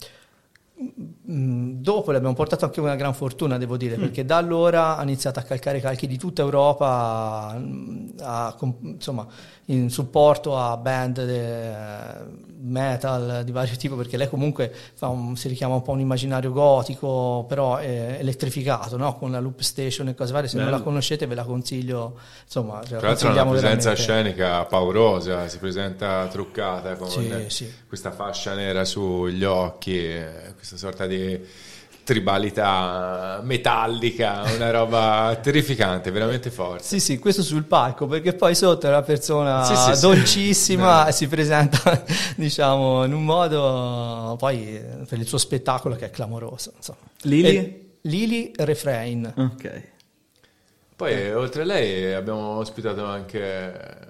mm, 1.30 1.72
dopo 1.80 2.10
le 2.10 2.16
abbiamo 2.18 2.34
portato 2.34 2.64
anche 2.64 2.80
una 2.80 2.96
gran 2.96 3.14
fortuna, 3.14 3.58
devo 3.58 3.74
Mm. 3.74 3.78
dire, 3.78 3.96
perché 3.96 4.24
da 4.24 4.36
allora 4.36 4.96
ha 4.96 5.02
iniziato 5.02 5.38
a 5.38 5.42
calcare 5.42 5.80
calchi 5.80 6.06
di 6.06 6.18
tutta 6.18 6.42
Europa, 6.42 7.54
mm, 7.58 8.08
a 8.20 8.54
com- 8.58 8.76
insomma, 8.82 9.26
in 9.66 9.88
supporto 9.90 10.58
a 10.58 10.76
band 10.76 11.24
de- 11.24 12.52
metal 12.66 13.42
di 13.44 13.52
vario 13.52 13.76
tipo, 13.76 13.94
perché 13.96 14.16
lei 14.16 14.28
comunque 14.28 14.72
fa 14.94 15.08
un- 15.08 15.36
si 15.36 15.48
richiama 15.48 15.74
un 15.74 15.82
po' 15.82 15.92
un 15.92 16.00
immaginario 16.00 16.50
gotico, 16.52 17.44
però 17.48 17.76
è 17.76 18.16
elettrificato, 18.20 18.96
no? 18.96 19.16
con 19.16 19.30
la 19.30 19.38
loop 19.40 19.60
station 19.60 20.08
e 20.08 20.14
cose 20.14 20.32
varie. 20.32 20.48
Se 20.48 20.56
non 20.56 20.66
Bello. 20.66 20.78
la 20.78 20.82
conoscete 20.82 21.26
ve 21.26 21.34
la 21.34 21.44
consiglio, 21.44 22.18
insomma, 22.44 22.74
la 22.76 22.98
Tra 22.98 23.08
l'altro 23.08 23.28
ha 23.28 23.32
una 23.32 23.42
presenza 23.50 23.92
veramente. 23.92 23.94
scenica 24.02 24.64
paurosa, 24.64 25.48
si 25.48 25.58
presenta 25.58 26.26
truccata 26.28 26.96
con 26.96 27.08
Sì, 27.10 27.30
sì. 27.48 27.72
questa 27.86 28.10
fascia 28.12 28.54
nera 28.54 28.84
sugli 28.84 29.44
occhi, 29.44 30.00
questa 30.56 30.76
sorta 30.76 31.06
di 31.06 31.40
tribalità 32.04 33.40
metallica, 33.42 34.42
una 34.54 34.70
roba 34.70 35.36
terrificante, 35.42 36.10
veramente 36.10 36.50
forte. 36.50 36.84
Sì, 36.84 37.00
sì, 37.00 37.18
questo 37.18 37.42
sul 37.42 37.64
palco, 37.64 38.06
perché 38.06 38.34
poi 38.34 38.54
sotto 38.54 38.86
è 38.86 38.90
una 38.90 39.02
persona 39.02 39.64
Sì, 39.64 39.74
sì, 39.74 39.94
sì. 39.94 40.00
dolcissima 40.02 41.06
e 41.08 41.12
si 41.12 41.26
presenta, 41.26 42.04
diciamo, 42.36 43.04
in 43.04 43.12
un 43.12 43.24
modo 43.24 44.36
poi 44.38 44.80
per 45.08 45.18
il 45.18 45.26
suo 45.26 45.38
spettacolo 45.38 45.96
che 45.96 46.06
è 46.06 46.10
clamoroso. 46.10 46.72
Insomma. 46.76 46.98
Lily? 47.22 47.56
E- 47.56 47.80
Lily 48.02 48.52
Refrain. 48.54 49.32
Ok. 49.36 49.82
Poi 50.96 51.32
oltre 51.32 51.62
a 51.62 51.64
lei 51.64 52.12
abbiamo 52.12 52.58
ospitato 52.58 53.04
anche... 53.04 54.03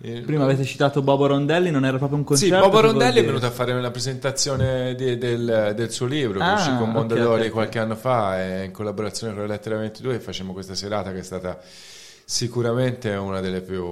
Prima 0.00 0.44
avete 0.44 0.64
citato 0.64 1.02
Bobo 1.02 1.26
Rondelli, 1.26 1.70
non 1.70 1.84
era 1.84 1.96
proprio 1.98 2.18
un 2.18 2.24
Sì, 2.36 2.48
concerto? 2.48 2.56
Bobo 2.68 2.76
che 2.76 2.80
vuol 2.82 2.92
Rondelli 2.92 3.18
è 3.20 3.24
venuto 3.24 3.46
a 3.46 3.50
fare 3.50 3.72
una 3.72 3.90
presentazione 3.90 4.94
di- 4.94 5.18
del, 5.18 5.72
del 5.74 5.90
suo 5.90 6.06
libro 6.06 6.38
che 6.38 6.44
Ah, 6.44 6.54
uscì 6.54 6.76
con 6.76 6.90
Mondadori 6.92 7.30
ok, 7.32 7.38
ok, 7.40 7.46
ok. 7.46 7.52
qualche 7.52 7.78
anno 7.80 7.96
fa 7.96 8.40
e 8.42 8.64
in 8.64 8.70
collaborazione 8.70 9.32
con 9.32 9.42
la 9.42 9.48
Lettera 9.48 9.76
22 9.76 10.14
e 10.14 10.20
facciamo 10.20 10.52
questa 10.52 10.74
serata 10.74 11.10
che 11.12 11.18
è 11.18 11.22
stata 11.22 11.58
sicuramente 12.24 13.10
una 13.14 13.40
delle 13.40 13.60
più 13.60 13.84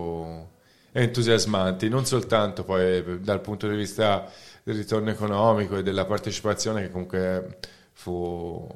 entusiasmanti, 0.92 1.88
non 1.88 2.07
soltanto 2.07 2.64
poi 2.64 3.21
dal 3.21 3.40
punto 3.40 3.69
di 3.69 3.77
vista 3.77 4.31
del 4.62 4.77
ritorno 4.77 5.11
economico 5.11 5.77
e 5.77 5.83
della 5.83 6.05
partecipazione 6.05 6.83
che 6.83 6.90
comunque 6.90 7.59
fu 7.92 8.66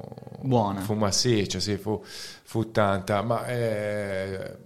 Buona. 0.41 0.81
fu 0.81 0.93
massiccia, 0.93 1.59
sì, 1.59 1.77
fu, 1.77 2.01
fu 2.03 2.71
tanta, 2.71 3.21
ma 3.21 3.45
eh, 3.47 4.57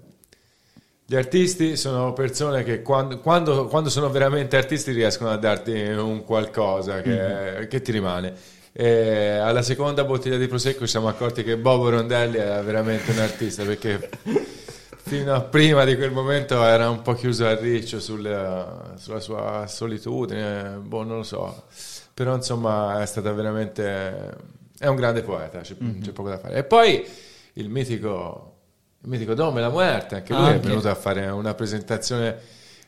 gli 1.07 1.15
artisti 1.15 1.75
sono 1.77 2.13
persone 2.13 2.63
che 2.63 2.81
quando, 2.81 3.19
quando- 3.19 3.67
quando 3.67 3.89
sono 3.89 4.09
veramente 4.09 4.57
artisti 4.57 4.91
riescono 4.91 5.29
a 5.29 5.37
darti 5.37 5.71
un 5.71 6.23
qualcosa 6.23 7.01
che, 7.01 7.67
che 7.69 7.81
ti 7.81 7.91
rimane. 7.91 8.33
E 8.71 9.29
alla 9.37 9.61
seconda 9.61 10.03
bottiglia 10.03 10.37
di 10.37 10.47
prosecco 10.47 10.81
ci 10.81 10.87
siamo 10.87 11.07
accorti 11.07 11.43
che 11.43 11.57
Bobo 11.57 11.89
Rondelli 11.89 12.37
era 12.37 12.61
veramente 12.61 13.11
un 13.11 13.19
artista 13.19 13.63
perché 13.63 14.09
fino 15.03 15.33
a 15.33 15.41
prima 15.41 15.85
di 15.85 15.95
quel 15.95 16.11
momento 16.11 16.61
era 16.63 16.89
un 16.89 17.01
po' 17.01 17.13
chiuso 17.13 17.45
a 17.45 17.55
riccio 17.55 17.99
sul- 18.01 18.93
sulla 18.97 19.19
sua 19.19 19.65
solitudine, 19.67 20.79
boh, 20.81 21.03
non 21.03 21.17
lo 21.17 21.23
so. 21.23 21.63
Però 22.13 22.33
insomma 22.35 23.01
è 23.01 23.05
stata 23.05 23.31
veramente... 23.31 24.33
è 24.77 24.87
un 24.87 24.95
grande 24.95 25.21
poeta, 25.21 25.59
c'è, 25.61 25.75
c'è 26.01 26.11
poco 26.11 26.29
da 26.29 26.37
fare. 26.39 26.55
E 26.55 26.63
poi 26.63 27.05
il 27.53 27.69
mitico, 27.69 28.54
mitico 29.05 29.33
Dome 29.33 29.61
La 29.61 29.69
Muerte, 29.69 30.15
anche 30.15 30.33
lui 30.33 30.43
è 30.47 30.51
Anche. 30.53 30.67
venuto 30.67 30.89
a 30.89 30.95
fare 30.95 31.25
una 31.27 31.53
presentazione 31.53 32.37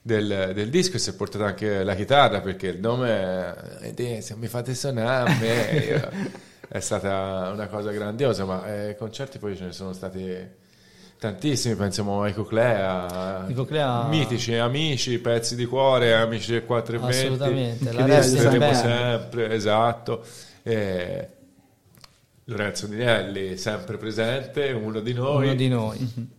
del, 0.02 0.52
del 0.54 0.70
disco 0.70 0.96
e 0.96 1.00
si 1.00 1.10
è 1.10 1.14
portato 1.14 1.44
anche 1.44 1.84
la 1.84 1.94
chitarra 1.96 2.40
perché 2.42 2.68
il 2.68 2.80
nome 2.80 3.54
eh, 3.82 4.22
se 4.22 4.36
mi 4.36 4.48
fate 4.48 4.74
suonare 4.74 5.30
a 5.32 5.36
me 5.38 5.86
io- 5.86 6.10
è 6.70 6.80
stata 6.80 7.50
una 7.54 7.68
cosa 7.68 7.92
grandiosa 7.92 8.46
ma 8.46 8.88
eh, 8.88 8.96
concerti 8.98 9.38
poi 9.38 9.58
ce 9.58 9.66
ne 9.66 9.72
sono 9.74 9.92
stati 9.94 10.34
tantissimi 11.20 11.76
pensiamo 11.76 12.22
ai 12.24 12.34
Coclea 12.34 13.46
I 13.50 13.54
Coclea- 13.54 14.06
mitici 14.08 14.54
amici 14.56 15.18
pezzi 15.20 15.56
di 15.56 15.66
cuore 15.66 16.14
amici 16.16 16.52
del 16.52 16.64
420 16.64 17.18
Assolutamente, 17.26 17.86
Che 17.86 17.92
la 17.94 18.04
dire, 18.04 18.16
resta 18.18 18.50
sempre 18.76 19.54
esatto 19.54 20.24
E 20.64 21.28
Lorenzo 22.50 22.88
Dinelli 22.88 23.58
sempre 23.58 23.98
presente 23.98 24.72
uno 24.72 25.00
di 25.02 25.14
noi 25.14 25.46
Uno 25.48 25.56
di 25.56 25.68
noi. 25.68 26.14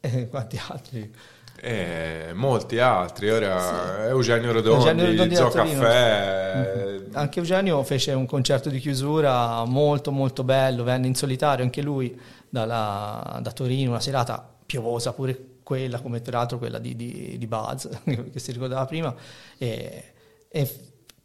E 0.00 0.28
quanti 0.28 0.60
altri? 0.68 1.10
e 1.56 2.32
molti 2.34 2.78
altri 2.78 3.30
ora 3.30 4.06
Eugenio 4.08 4.52
Rodondi, 4.52 4.84
Eugenio 4.86 5.06
Rodondi 5.06 5.34
Torino. 5.34 5.80
Caffè 5.80 7.00
Anche 7.12 7.38
Eugenio 7.38 7.82
fece 7.84 8.12
un 8.12 8.26
concerto 8.26 8.68
di 8.68 8.78
chiusura 8.80 9.64
molto 9.64 10.10
molto 10.10 10.44
bello, 10.44 10.84
venne 10.84 11.06
in 11.06 11.14
solitario 11.14 11.64
anche 11.64 11.80
lui 11.80 12.20
dalla- 12.50 13.38
da 13.40 13.50
Torino, 13.52 13.90
una 13.90 14.00
serata 14.00 14.46
piovosa 14.66 15.14
pure 15.14 15.52
quella, 15.62 16.00
come 16.00 16.20
peraltro 16.20 16.58
quella 16.58 16.78
di, 16.78 16.94
di, 16.94 17.36
di 17.38 17.46
Buzz, 17.46 17.88
che 18.04 18.38
si 18.38 18.52
ricordava 18.52 18.84
prima, 18.84 19.14
e, 19.56 20.04
e 20.48 20.70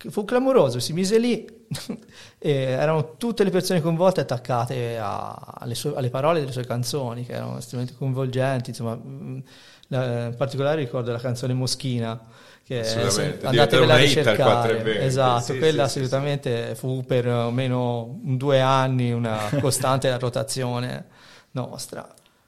fu 0.10 0.24
clamoroso, 0.24 0.80
si 0.80 0.94
mise 0.94 1.18
lì, 1.20 1.46
erano 2.40 3.16
tutte 3.18 3.44
le 3.44 3.50
persone 3.50 3.82
coinvolte 3.82 4.22
attaccate 4.22 4.98
a- 4.98 5.34
alle, 5.60 5.76
sue- 5.76 5.94
alle 5.96 6.10
parole 6.10 6.40
delle 6.40 6.52
sue 6.52 6.66
canzoni, 6.66 7.26
che 7.26 7.34
erano 7.34 7.58
estremamente 7.58 7.98
coinvolgenti, 7.98 8.70
insomma, 8.72 8.96
mh, 8.96 9.44
la- 9.88 10.26
in 10.28 10.36
particolare 10.36 10.82
ricordo 10.82 11.12
la 11.12 11.20
canzone 11.20 11.54
Moschina, 11.54 12.20
che 12.64 12.82
andatevela 13.44 13.94
a 13.96 13.98
ricercare. 13.98 14.38
420, 14.44 15.06
Esatto, 15.06 15.54
sì, 15.54 15.58
quella 15.58 15.88
sì, 15.88 16.00
sì, 16.00 16.00
assolutamente 16.00 16.76
fu 16.76 17.04
per 17.06 17.28
almeno 17.28 18.20
due 18.22 18.62
anni 18.62 19.12
una 19.12 19.40
costante 19.60 20.16
rotazione 20.20 21.06
nostra. 21.52 22.08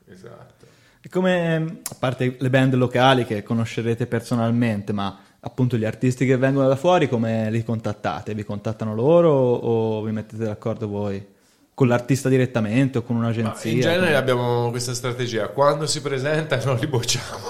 esatto 0.10 0.66
E 1.02 1.10
come, 1.10 1.56
a 1.56 1.96
parte 1.98 2.36
le 2.40 2.50
band 2.52 2.76
locali 2.76 3.26
che 3.26 3.42
conoscerete 3.42 4.06
personalmente, 4.06 4.94
ma 4.94 5.18
appunto 5.42 5.76
gli 5.78 5.86
artisti 5.86 6.26
che 6.26 6.38
vengono 6.38 6.68
da 6.68 6.76
fuori, 6.76 7.08
come 7.10 7.50
li 7.52 7.64
contattate? 7.64 8.34
Vi 8.34 8.44
contattano 8.44 8.96
loro 8.96 9.30
o 9.32 10.02
vi 10.02 10.12
mettete 10.12 10.44
d'accordo 10.46 10.88
voi? 10.88 11.26
Con 11.74 11.88
l'artista 11.88 12.30
direttamente 12.30 13.00
o 13.00 13.02
con 13.04 13.16
Ma 13.18 13.24
un'agenzia? 13.26 13.72
in 13.72 13.80
genere 13.80 14.00
Come- 14.06 14.16
abbiamo 14.16 14.70
questa 14.70 14.94
strategia 14.94 15.48
quando 15.48 15.88
si 15.88 16.02
presenta 16.02 16.64
non 16.64 16.78
li 16.78 16.86
bocciamo 16.86 17.48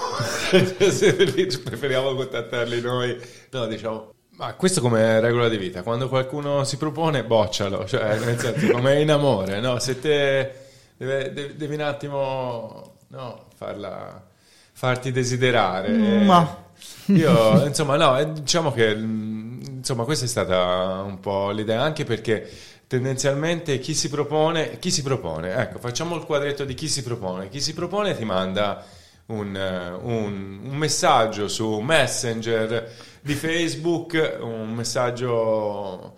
preferiamo 1.64 2.14
contattarli 2.14 2.80
noi 2.80 3.16
no 3.50 3.66
diciamo 3.66 4.12
ma 4.36 4.54
questo 4.54 4.80
come 4.80 5.20
regola 5.20 5.48
di 5.48 5.56
vita 5.58 5.82
quando 5.82 6.08
qualcuno 6.08 6.64
si 6.64 6.76
propone 6.78 7.24
boccialo 7.24 7.84
cioè 7.84 8.18
nel 8.18 8.38
senso 8.38 8.70
come 8.72 9.00
in 9.00 9.10
amore 9.10 9.60
no 9.60 9.78
se 9.78 9.98
te 10.00 10.52
deve- 10.96 11.32
de- 11.32 11.56
devi 11.56 11.74
un 11.74 11.80
attimo 11.82 12.94
no 13.08 13.44
farla 13.56 14.24
farti 14.72 15.12
desiderare 15.12 15.90
ma- 16.24 16.61
io 17.06 17.64
insomma 17.66 17.96
no 17.96 18.18
eh, 18.18 18.32
diciamo 18.32 18.72
che 18.72 18.94
mm, 18.94 19.60
insomma 19.78 20.04
questa 20.04 20.24
è 20.24 20.28
stata 20.28 21.02
un 21.04 21.18
po' 21.20 21.50
l'idea 21.50 21.82
anche 21.82 22.04
perché 22.04 22.48
tendenzialmente 22.86 23.78
chi 23.78 23.94
si 23.94 24.08
propone 24.10 24.78
chi 24.78 24.90
si 24.90 25.02
propone 25.02 25.54
ecco 25.54 25.78
facciamo 25.78 26.14
il 26.16 26.24
quadretto 26.24 26.64
di 26.64 26.74
chi 26.74 26.88
si 26.88 27.02
propone. 27.02 27.48
Chi 27.48 27.60
si 27.60 27.72
propone 27.74 28.16
ti 28.16 28.24
manda 28.24 28.84
un, 29.26 29.56
eh, 29.56 29.88
un- 30.02 30.60
un 30.64 30.76
messaggio 30.76 31.48
su 31.48 31.78
messenger 31.80 32.90
di 33.20 33.34
facebook 33.34 34.38
un 34.40 34.72
messaggio 34.74 36.16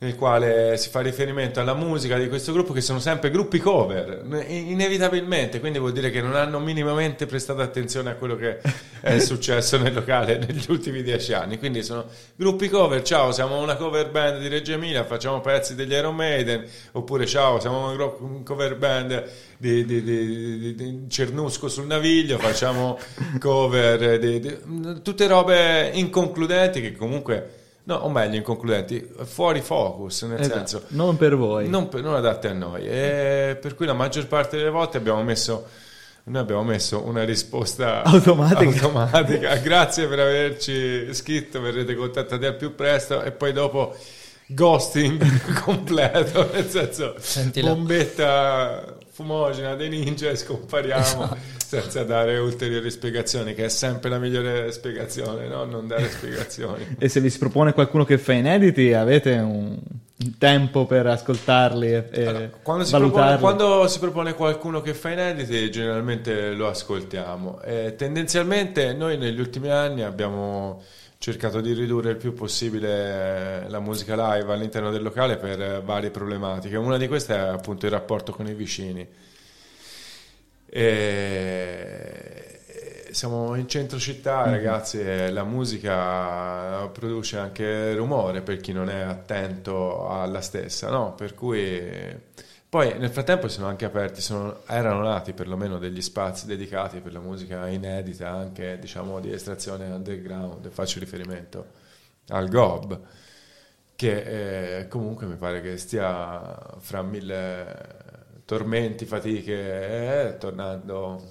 nel 0.00 0.14
quale 0.14 0.76
si 0.76 0.90
fa 0.90 1.00
riferimento 1.00 1.58
alla 1.58 1.74
musica 1.74 2.16
di 2.18 2.28
questo 2.28 2.52
gruppo 2.52 2.72
che 2.72 2.80
sono 2.80 3.00
sempre 3.00 3.30
gruppi 3.32 3.58
cover, 3.58 4.22
in- 4.46 4.70
inevitabilmente, 4.70 5.58
quindi 5.58 5.80
vuol 5.80 5.90
dire 5.90 6.10
che 6.10 6.20
non 6.20 6.36
hanno 6.36 6.60
minimamente 6.60 7.26
prestato 7.26 7.62
attenzione 7.62 8.10
a 8.10 8.14
quello 8.14 8.36
che 8.36 8.60
è 9.00 9.18
successo 9.18 9.76
nel 9.76 9.92
locale 9.92 10.38
negli 10.38 10.66
ultimi 10.68 11.02
dieci 11.02 11.32
anni, 11.32 11.58
quindi 11.58 11.82
sono 11.82 12.04
gruppi 12.36 12.68
cover, 12.68 13.02
ciao 13.02 13.32
siamo 13.32 13.60
una 13.60 13.74
cover 13.74 14.08
band 14.10 14.40
di 14.40 14.46
Reggio 14.46 14.74
Emilia, 14.74 15.04
facciamo 15.04 15.40
pezzi 15.40 15.74
degli 15.74 15.90
Iron 15.92 16.14
Maiden, 16.14 16.64
oppure 16.92 17.26
ciao 17.26 17.58
siamo 17.58 17.90
una 17.90 18.42
cover 18.44 18.76
band 18.76 19.24
di, 19.56 19.84
di- 19.84 20.02
di- 20.04 20.58
di- 20.58 20.74
di 20.76 21.04
Cernusco 21.08 21.68
sul 21.68 21.86
Naviglio, 21.86 22.38
facciamo 22.38 22.96
cover 23.40 24.16
di- 24.20 24.58
tutte 25.02 25.26
robe 25.26 25.90
inconcludenti 25.94 26.80
che 26.80 26.94
comunque... 26.94 27.66
No, 27.88 27.94
o 27.96 28.10
meglio, 28.10 28.36
inconcludenti, 28.36 29.08
fuori 29.24 29.62
focus, 29.62 30.22
nel 30.24 30.38
Esatto, 30.40 30.56
senso, 30.58 30.82
non 30.88 31.16
per 31.16 31.34
voi. 31.36 31.70
non, 31.70 31.88
per- 31.88 32.02
non 32.02 32.14
adatte 32.14 32.48
a 32.48 32.52
noi. 32.52 32.86
E 32.86 33.56
per 33.58 33.74
cui 33.74 33.86
la 33.86 33.94
maggior 33.94 34.26
parte 34.26 34.58
delle 34.58 34.68
volte 34.68 34.98
abbiamo 34.98 35.22
messo, 35.22 35.66
noi 36.24 36.42
abbiamo 36.42 36.64
messo 36.64 37.02
una 37.06 37.24
risposta 37.24 38.02
Automatica. 38.02 38.68
automatica. 38.84 39.56
Grazie 39.64 40.06
per 40.06 40.18
averci 40.18 41.14
scritto, 41.14 41.62
verrete 41.62 41.94
contattati 41.94 42.44
al 42.44 42.56
più 42.56 42.74
presto 42.74 43.22
e 43.22 43.30
poi 43.30 43.54
dopo 43.54 43.96
ghosting 44.48 45.56
completo, 45.64 46.50
nel 46.52 46.68
senso 46.68 47.14
Senti 47.18 47.62
la- 47.62 47.70
bombetta 47.70 48.96
fumogena 49.18 49.74
dei 49.74 49.88
ninja 49.88 50.30
e 50.30 50.36
scompariamo 50.36 51.00
Esatto. 51.00 51.36
senza 51.56 52.04
dare 52.04 52.38
ulteriori 52.38 52.88
spiegazioni, 52.88 53.52
che 53.52 53.64
è 53.64 53.68
sempre 53.68 54.10
la 54.10 54.18
migliore 54.20 54.70
spiegazione, 54.70 55.48
no? 55.48 55.64
non 55.64 55.88
dare 55.88 56.06
spiegazioni. 56.08 56.94
E 56.96 57.08
se 57.08 57.20
vi 57.20 57.28
si 57.28 57.38
propone 57.38 57.72
qualcuno 57.72 58.04
che 58.04 58.16
fa 58.16 58.34
inediti, 58.34 58.92
avete 58.92 59.32
un, 59.32 59.76
tempo 60.38 60.86
per 60.86 61.08
ascoltarli 61.08 61.86
e, 61.88 62.04
e 62.12 62.26
Allora, 62.26 62.50
quando, 62.62 62.84
si 62.84 62.96
propone, 62.96 63.38
quando 63.38 63.88
si 63.88 63.98
propone 63.98 64.34
qualcuno 64.34 64.82
che 64.82 64.94
fa 64.94 65.10
inediti, 65.10 65.68
generalmente 65.68 66.52
lo 66.52 66.68
ascoltiamo. 66.68 67.60
E 67.62 67.94
tendenzialmente 67.96 68.92
noi 68.92 69.18
negli 69.18 69.40
ultimi 69.40 69.68
anni 69.68 70.02
abbiamo 70.02 70.80
cercato 71.18 71.60
di 71.60 71.72
ridurre 71.72 72.10
il 72.10 72.16
più 72.16 72.32
possibile 72.32 73.64
eh, 73.64 73.68
la 73.68 73.80
musica 73.80 74.14
live 74.36 74.52
all'interno 74.52 74.90
del 74.90 75.02
locale 75.02 75.36
per 75.36 75.60
eh, 75.60 75.80
varie 75.82 76.10
problematiche. 76.10 76.76
Una 76.76 76.96
di 76.96 77.08
queste 77.08 77.34
è 77.34 77.38
appunto 77.38 77.86
il 77.86 77.92
rapporto 77.92 78.32
con 78.32 78.46
i 78.46 78.54
vicini. 78.54 79.06
E- 80.66 82.42
Siamo 83.10 83.54
in 83.56 83.66
centro 83.68 83.98
città, 83.98 84.44
ragazzi, 84.44 85.00
e 85.00 85.30
la 85.30 85.42
musica 85.42 86.86
produce 86.88 87.38
anche 87.38 87.94
rumore 87.94 88.42
per 88.42 88.58
chi 88.58 88.72
non 88.72 88.90
è 88.90 89.00
attento 89.00 90.06
alla 90.08 90.40
stessa, 90.42 90.90
no? 90.90 91.14
Per 91.14 91.34
cui 91.34 91.80
poi 92.68 92.98
nel 92.98 93.10
frattempo 93.10 93.48
sono 93.48 93.66
anche 93.66 93.84
aperti, 93.86 94.20
sono- 94.20 94.60
erano 94.66 95.02
nati 95.02 95.32
perlomeno 95.32 95.78
degli 95.78 96.02
spazi 96.02 96.46
dedicati 96.46 97.00
per 97.00 97.12
la 97.12 97.20
musica 97.20 97.66
inedita, 97.68 98.28
anche 98.30 98.78
diciamo 98.78 99.20
di 99.20 99.32
estrazione 99.32 99.86
underground, 99.86 100.68
faccio 100.68 100.98
riferimento 100.98 101.66
al 102.28 102.48
GOB, 102.48 103.00
che 103.96 104.80
eh, 104.80 104.88
comunque 104.88 105.26
mi 105.26 105.36
pare 105.36 105.60
che 105.62 105.76
stia 105.78 106.76
fra 106.78 107.02
mille 107.02 107.96
tormenti, 108.44 109.06
fatiche, 109.06 110.28
eh, 110.34 110.38
tornando 110.38 111.22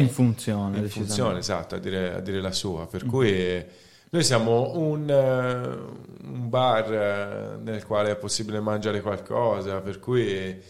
in 0.00 0.08
funzione, 0.08 0.78
in 0.78 0.88
funzione, 0.88 1.38
esatto, 1.38 1.74
a 1.76 1.78
dire, 1.78 2.14
a 2.14 2.20
dire 2.20 2.40
la 2.40 2.52
sua. 2.52 2.86
Per 2.86 3.06
cui 3.06 3.64
noi 4.10 4.22
siamo 4.24 4.72
un, 4.76 5.08
eh, 5.08 6.26
un 6.26 6.48
bar 6.48 6.92
eh, 6.92 7.56
nel 7.62 7.84
quale 7.86 8.10
è 8.10 8.16
possibile 8.16 8.60
mangiare 8.60 9.00
qualcosa, 9.00 9.80
per 9.80 9.98
cui 10.00 10.60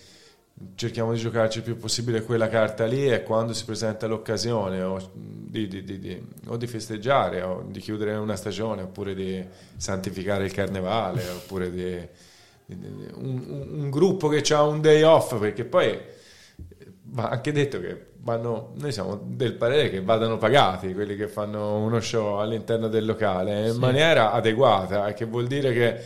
cerchiamo 0.75 1.13
di 1.15 1.19
giocarci 1.19 1.59
il 1.59 1.65
più 1.65 1.79
possibile 1.79 2.23
quella 2.23 2.49
carta 2.49 2.85
lì 2.85 3.11
e 3.11 3.23
quando 3.23 3.55
si 3.55 3.65
presenta 3.65 4.07
l'occasione 4.07 4.83
o 4.83 5.11
di, 5.15 5.67
di- 5.69 5.83
di- 5.99 6.23
o 6.49 6.57
di 6.59 6.67
festeggiare 6.67 7.41
o 7.41 7.65
di 7.67 7.81
chiudere 7.81 8.15
una 8.17 8.37
stagione 8.37 8.83
oppure 8.83 9.15
di 9.15 9.43
santificare 9.77 10.45
il 10.45 10.53
carnevale 10.53 11.27
oppure 11.31 11.71
di, 11.71 12.09
un- 13.15 13.67
un 13.71 13.91
gruppo 13.91 14.29
che 14.29 14.43
ha 14.53 14.63
un 14.63 14.83
day 14.83 15.01
off 15.03 15.39
perché 15.39 15.65
poi 15.65 15.99
va 17.05 17.31
anche 17.31 17.53
detto 17.53 17.81
che 17.81 18.07
vanno, 18.23 18.73
noi 18.75 18.93
siamo 18.93 19.21
del 19.23 19.55
parere 19.55 19.91
che 19.91 20.03
vadano 20.03 20.37
pagati 20.37 20.93
quelli 20.93 21.17
che 21.17 21.29
fanno 21.29 21.79
uno 21.79 22.01
show 22.01 22.39
all'interno 22.39 22.89
del 22.89 23.05
locale 23.05 23.69
in 23.69 23.77
maniera 23.77 24.33
adeguata, 24.33 25.13
che 25.13 25.25
vuol 25.25 25.47
dire 25.47 25.73
che 25.73 26.05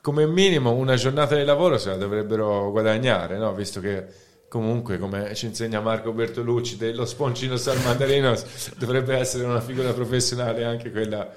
come 0.00 0.26
minimo 0.26 0.72
una 0.72 0.96
giornata 0.96 1.34
di 1.34 1.44
lavoro 1.44 1.78
se 1.78 1.90
la 1.90 1.96
dovrebbero 1.96 2.70
guadagnare, 2.70 3.38
no? 3.38 3.54
visto 3.54 3.80
che 3.80 4.06
comunque, 4.48 4.98
come 4.98 5.34
ci 5.34 5.46
insegna 5.46 5.80
Marco 5.80 6.12
Bertolucci, 6.12 6.76
dello 6.76 7.06
sponcino 7.06 7.56
San 7.56 7.82
Mandarino 7.82 8.34
dovrebbe 8.76 9.16
essere 9.16 9.44
una 9.44 9.60
figura 9.60 9.92
professionale 9.92 10.64
anche 10.64 10.90
quella 10.90 11.28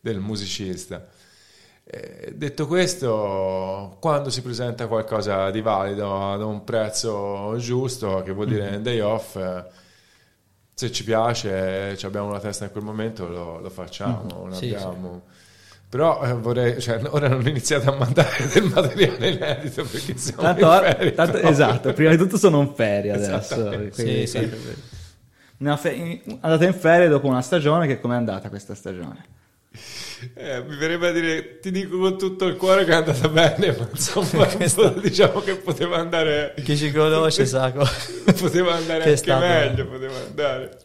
del 0.00 0.18
musicista. 0.18 1.06
Eh, 1.88 2.32
detto 2.34 2.66
questo, 2.66 3.96
quando 4.00 4.28
si 4.30 4.42
presenta 4.42 4.88
qualcosa 4.88 5.50
di 5.52 5.60
valido 5.62 6.32
ad 6.32 6.42
un 6.42 6.64
prezzo 6.64 7.54
giusto, 7.58 8.22
che 8.24 8.32
vuol 8.32 8.48
dire 8.48 8.70
Mhm. 8.70 8.76
un 8.76 8.82
day 8.82 8.98
off, 9.00 9.36
eh, 9.36 9.64
se 10.74 10.90
ci 10.90 11.04
piace, 11.04 11.96
ci 11.96 12.04
abbiamo 12.04 12.30
la 12.32 12.40
testa 12.40 12.64
in 12.64 12.72
quel 12.72 12.82
momento, 12.82 13.28
lo, 13.28 13.60
lo 13.60 13.70
facciamo. 13.70 14.46
Mhm. 14.46 14.52
Sì, 14.52 14.74
abbiamo- 14.74 15.22
Però 15.88 16.20
eh, 16.24 16.32
vorrei, 16.34 16.80
cioè, 16.80 17.00
ora 17.10 17.28
non 17.28 17.46
iniziate 17.46 17.86
a 17.88 17.92
mandare 17.94 18.46
del 18.52 18.64
materiale 18.64 19.28
inedito 19.30 19.84
perché 19.84 20.16
siamo 20.18 20.42
Tanto, 20.42 20.66
in 20.66 20.80
ferie, 20.80 21.14
tanto- 21.14 21.36
esatto, 21.38 21.92
prima 21.92 22.10
di 22.10 22.16
tutto 22.16 22.36
sono 22.36 22.60
in 22.62 22.74
ferie 22.74 23.12
adesso. 23.12 23.68
Quindi- 23.68 24.26
Sì, 24.26 24.26
sì. 24.26 24.50
Fe- 25.76 26.22
andate 26.40 26.64
in 26.66 26.74
ferie 26.74 27.06
dopo 27.08 27.28
una 27.28 27.40
stagione, 27.40 27.86
che 27.86 28.00
com'è 28.00 28.16
andata 28.16 28.48
questa 28.48 28.74
stagione? 28.74 29.24
Eh, 30.34 30.62
mi 30.62 30.76
verrebbe 30.76 31.08
a 31.08 31.12
dire, 31.12 31.58
ti 31.58 31.70
dico 31.70 31.98
con 31.98 32.16
tutto 32.16 32.46
il 32.46 32.56
cuore 32.56 32.84
che 32.84 32.92
è 32.92 32.94
andata 32.94 33.28
bene, 33.28 33.76
ma 33.76 33.88
insomma, 33.90 34.46
diciamo 35.00 35.40
che 35.40 35.56
poteva 35.56 35.96
andare, 35.98 36.54
Chi 36.62 36.76
ci 36.76 36.90
conosce 36.90 37.44
sa 37.44 37.70
poteva 38.38 38.74
andare 38.74 39.14
Che 39.14 39.30
anche 39.30 39.46
meglio, 39.46 39.86
poteva 39.86 40.14
andare. 40.26 40.78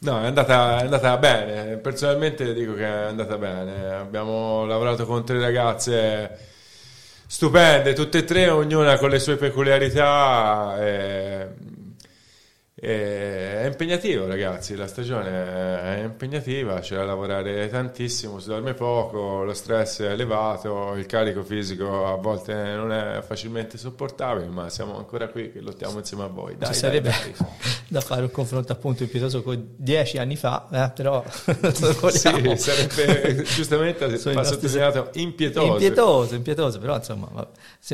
No, 0.00 0.22
è 0.22 0.26
andata, 0.26 0.80
è 0.80 0.84
andata 0.84 1.16
bene, 1.16 1.76
personalmente 1.78 2.52
dico 2.52 2.74
che 2.74 2.84
è 2.84 3.06
andata 3.06 3.38
bene, 3.38 3.94
abbiamo 3.94 4.66
lavorato 4.66 5.06
con 5.06 5.24
tre 5.24 5.40
ragazze 5.40 6.54
stupende, 7.26 7.92
tutte 7.92 8.18
e 8.18 8.24
tre, 8.24 8.48
ognuna 8.48 8.98
con 8.98 9.10
le 9.10 9.18
sue 9.18 9.36
peculiarità. 9.36 10.76
E, 10.80 11.48
e 12.78 13.62
è 13.62 13.64
impegnativo, 13.64 14.26
ragazzi. 14.26 14.76
La 14.76 14.86
stagione 14.86 15.30
è 15.80 16.02
impegnativa, 16.04 16.78
c'è 16.80 16.96
da 16.96 17.04
lavorare 17.04 17.70
tantissimo. 17.70 18.38
Si 18.38 18.48
dorme 18.48 18.74
poco, 18.74 19.44
lo 19.44 19.54
stress 19.54 20.02
è 20.02 20.10
elevato, 20.10 20.94
il 20.94 21.06
carico 21.06 21.42
fisico 21.42 22.06
a 22.06 22.16
volte 22.16 22.52
non 22.52 22.92
è 22.92 23.22
facilmente 23.22 23.78
sopportabile. 23.78 24.48
Ma 24.48 24.68
siamo 24.68 24.98
ancora 24.98 25.28
qui 25.28 25.50
che 25.50 25.62
lottiamo 25.62 26.00
insieme 26.00 26.24
a 26.24 26.26
voi. 26.26 26.58
Dai, 26.58 26.66
Ci 26.66 26.72
dai, 26.72 26.74
sarebbe 26.74 27.08
dai. 27.08 27.34
da 27.88 28.02
fare 28.02 28.20
un 28.20 28.30
confronto 28.30 28.72
appunto 28.72 29.04
impietoso 29.04 29.42
con 29.42 29.72
dieci 29.74 30.18
anni 30.18 30.36
fa, 30.36 30.68
eh, 30.70 30.92
però. 30.94 31.24
Sì, 32.16 32.56
sarebbe 32.56 33.42
giustamente 33.44 34.18
sottolineato 34.18 35.10
impietoso. 35.14 35.72
Impietoso, 35.72 36.34
impietoso, 36.34 36.78
però 36.78 36.96
insomma, 36.96 37.48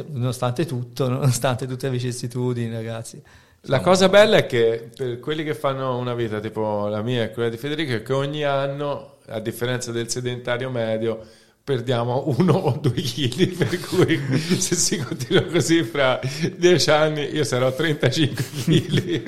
nonostante 0.08 0.66
tutto, 0.66 1.08
nonostante 1.08 1.68
tutte 1.68 1.86
le 1.86 1.92
vicissitudini, 1.92 2.72
ragazzi. 2.72 3.22
La 3.66 3.78
cosa 3.78 4.08
bella 4.08 4.38
è 4.38 4.46
che 4.46 4.90
per 4.96 5.20
quelli 5.20 5.44
che 5.44 5.54
fanno 5.54 5.96
una 5.96 6.14
vita 6.14 6.40
tipo 6.40 6.88
la 6.88 7.00
mia 7.00 7.22
e 7.22 7.30
quella 7.30 7.48
di 7.48 7.56
Federico 7.56 7.92
è 7.92 8.02
che 8.02 8.12
ogni 8.12 8.42
anno, 8.42 9.18
a 9.26 9.38
differenza 9.38 9.92
del 9.92 10.10
sedentario 10.10 10.68
medio, 10.68 11.24
perdiamo 11.62 12.24
uno 12.38 12.54
o 12.54 12.78
due 12.80 13.00
chili, 13.00 13.46
per 13.54 13.78
cui 13.78 14.20
se 14.58 14.74
si 14.74 14.98
continua 14.98 15.44
così 15.44 15.84
fra 15.84 16.18
dieci 16.56 16.90
anni 16.90 17.32
io 17.32 17.44
sarò 17.44 17.68
a 17.68 17.72
35 17.72 18.44
chili. 18.64 19.22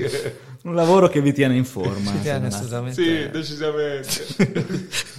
Un 0.63 0.75
lavoro 0.75 1.09
che 1.09 1.21
vi 1.21 1.33
tiene 1.33 1.55
in 1.55 1.65
forma. 1.65 2.11
Ci 2.11 2.21
tiene 2.23 2.49
assolutamente. 2.49 3.03
sì, 3.03 3.31
decisamente. 3.31 5.15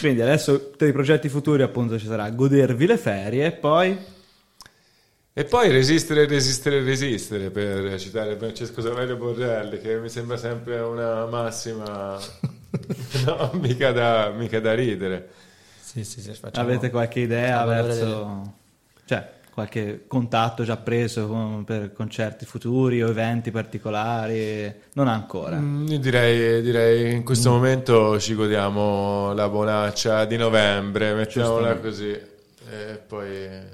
Quindi 0.00 0.22
adesso 0.22 0.72
per 0.76 0.88
i 0.88 0.92
progetti 0.92 1.28
futuri 1.28 1.62
appunto 1.62 1.98
ci 1.98 2.06
sarà 2.06 2.30
godervi 2.30 2.86
le 2.86 2.96
ferie 2.96 3.46
e 3.46 3.52
poi 3.52 3.98
E 5.36 5.44
poi 5.44 5.68
resistere, 5.68 6.26
resistere, 6.26 6.80
resistere, 6.84 7.50
per 7.50 7.98
citare 7.98 8.36
Francesco 8.36 8.80
Saverio 8.80 9.16
Borrelli, 9.16 9.80
che 9.80 9.98
mi 9.98 10.08
sembra 10.08 10.36
sempre 10.36 10.78
una 10.78 11.26
massima, 11.26 12.16
no, 13.26 13.50
mica 13.54 13.90
da, 13.90 14.30
mica 14.30 14.60
da 14.60 14.74
ridere. 14.74 15.28
Sì, 15.80 16.04
sì, 16.04 16.20
sì, 16.20 16.32
facciamo- 16.34 16.68
avete 16.68 16.88
qualche 16.90 17.18
idea 17.18 17.64
verso... 17.64 18.52
cioè 19.06 19.28
qualche 19.50 20.04
contatto 20.06 20.62
già 20.62 20.76
preso 20.76 21.26
con- 21.26 21.64
per 21.64 21.92
concerti 21.92 22.44
futuri 22.44 23.02
o 23.02 23.08
eventi 23.08 23.50
particolari? 23.50 24.72
Non 24.92 25.08
ancora. 25.08 25.56
Mm, 25.56 25.88
Io 25.88 25.98
direi, 25.98 26.62
direi 26.62 27.12
in 27.12 27.24
questo 27.24 27.50
momento 27.50 28.20
ci 28.20 28.34
godiamo 28.36 29.32
la 29.32 29.48
bonaccia 29.48 30.26
di 30.26 30.36
novembre, 30.36 31.12
mettiamola 31.14 31.76
così. 31.78 32.32
E 32.74 32.96
poi 32.96 33.28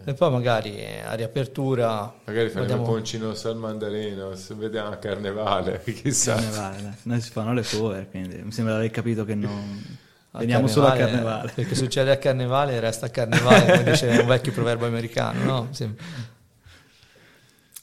E 0.04 0.14
poi 0.14 0.30
magari 0.30 0.76
eh, 0.76 1.00
a 1.00 1.14
riapertura 1.14 2.12
magari 2.24 2.50
faremo 2.50 2.74
il 2.74 2.82
poncino 2.82 3.34
al 3.42 3.56
mandarino, 3.56 4.34
se 4.36 4.54
vediamo 4.54 4.90
a 4.90 4.96
carnevale, 4.96 5.80
chissà. 6.02 6.34
Carnevale. 6.34 6.96
Noi 7.04 7.20
si 7.20 7.30
fanno 7.30 7.54
le 7.54 7.64
cover, 7.64 8.10
quindi 8.10 8.36
mi 8.42 8.52
sembra 8.52 8.74
di 8.74 8.80
aver 8.80 8.90
capito 8.90 9.24
che 9.24 9.34
non... 9.34 9.98
a 10.32 10.38
Veniamo 10.38 10.66
solo 10.66 10.86
a 10.86 10.90
Carnevale, 10.90 11.12
carnevale. 11.12 11.52
Perché 11.54 11.74
succede 11.74 12.10
a 12.10 12.18
carnevale 12.18 12.78
resta 12.78 13.06
a 13.06 13.08
carnevale, 13.08 13.64
come 13.64 13.84
dice 13.84 14.06
un 14.06 14.26
vecchio 14.28 14.52
proverbio 14.52 14.86
americano, 14.86 15.42
no? 15.44 15.68
Sì. 15.70 15.90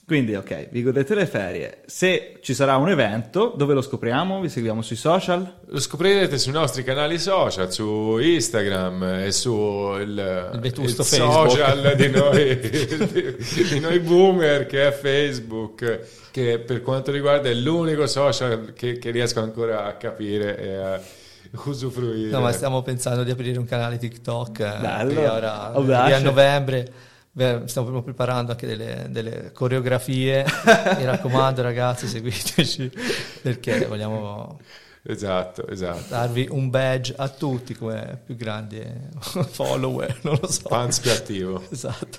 Quindi 0.08 0.36
ok, 0.36 0.70
vi 0.72 0.84
godete 0.84 1.16
le 1.16 1.26
ferie. 1.26 1.80
Se 1.86 2.38
ci 2.42 2.54
sarà 2.54 2.78
un 2.78 2.88
evento, 2.88 3.54
dove 3.58 3.74
lo 3.74 3.82
scopriamo? 3.82 4.40
Vi 4.40 4.48
seguiamo 4.48 4.82
sui 4.82 4.96
social? 4.96 5.56
Lo 5.66 5.82
scoprirete 5.82 6.38
sui 6.38 6.54
nostri 6.54 6.86
canali 6.86 7.20
social, 7.20 7.70
su 7.74 8.18
Instagram 8.18 9.04
e 9.26 9.34
su 9.34 9.52
il, 10.00 10.50
Il 10.54 10.82
il 10.82 11.04
social 11.04 11.94
di 11.98 12.08
noi, 12.16 12.58
di, 12.58 13.64
di 13.70 13.80
noi 13.82 14.00
boomer 14.00 14.66
che 14.66 14.88
è 14.88 14.92
Facebook, 14.94 16.30
che 16.32 16.60
per 16.60 16.82
quanto 16.82 17.12
riguarda 17.12 17.50
è 17.50 17.54
l'unico 17.54 18.08
social 18.08 18.72
che, 18.74 19.00
che 19.00 19.12
riesco 19.12 19.42
ancora 19.42 19.84
a 19.88 19.96
capire 19.96 20.58
e 20.58 20.74
a 20.74 21.02
usufruire. 21.66 22.30
No, 22.30 22.40
ma 22.40 22.54
stiamo 22.54 22.82
pensando 22.82 23.24
di 23.24 23.32
aprire 23.32 23.60
un 23.60 23.66
canale 23.66 23.98
TikTok 23.98 24.60
eh, 24.60 24.78
Bello. 24.80 25.14
che 25.14 25.28
ora 25.28 25.74
a 25.74 26.20
novembre. 26.20 26.92
Beh, 27.38 27.68
stiamo 27.68 27.90
proprio 27.90 28.02
preparando 28.02 28.54
anche 28.54 28.66
delle, 28.66 29.06
delle 29.12 29.52
coreografie. 29.52 30.44
Mi 30.98 31.06
raccomando, 31.06 31.62
ragazzi, 31.62 32.08
seguiteci 32.08 32.92
perché 33.44 33.86
vogliamo 33.86 34.60
Esatto, 35.04 35.68
esatto. 35.68 36.06
darvi 36.10 36.48
un 36.50 36.72
badge 36.72 37.14
a 37.16 37.30
tutti 37.30 37.76
come 37.76 38.20
più 38.26 38.36
grandi 38.36 38.84
follower. 39.52 40.18
Non 40.24 40.40
lo 40.42 40.50
so. 40.50 40.68
Fans 40.68 41.00
più 41.00 41.12
attivo. 41.12 41.64
Esatto. 41.70 42.18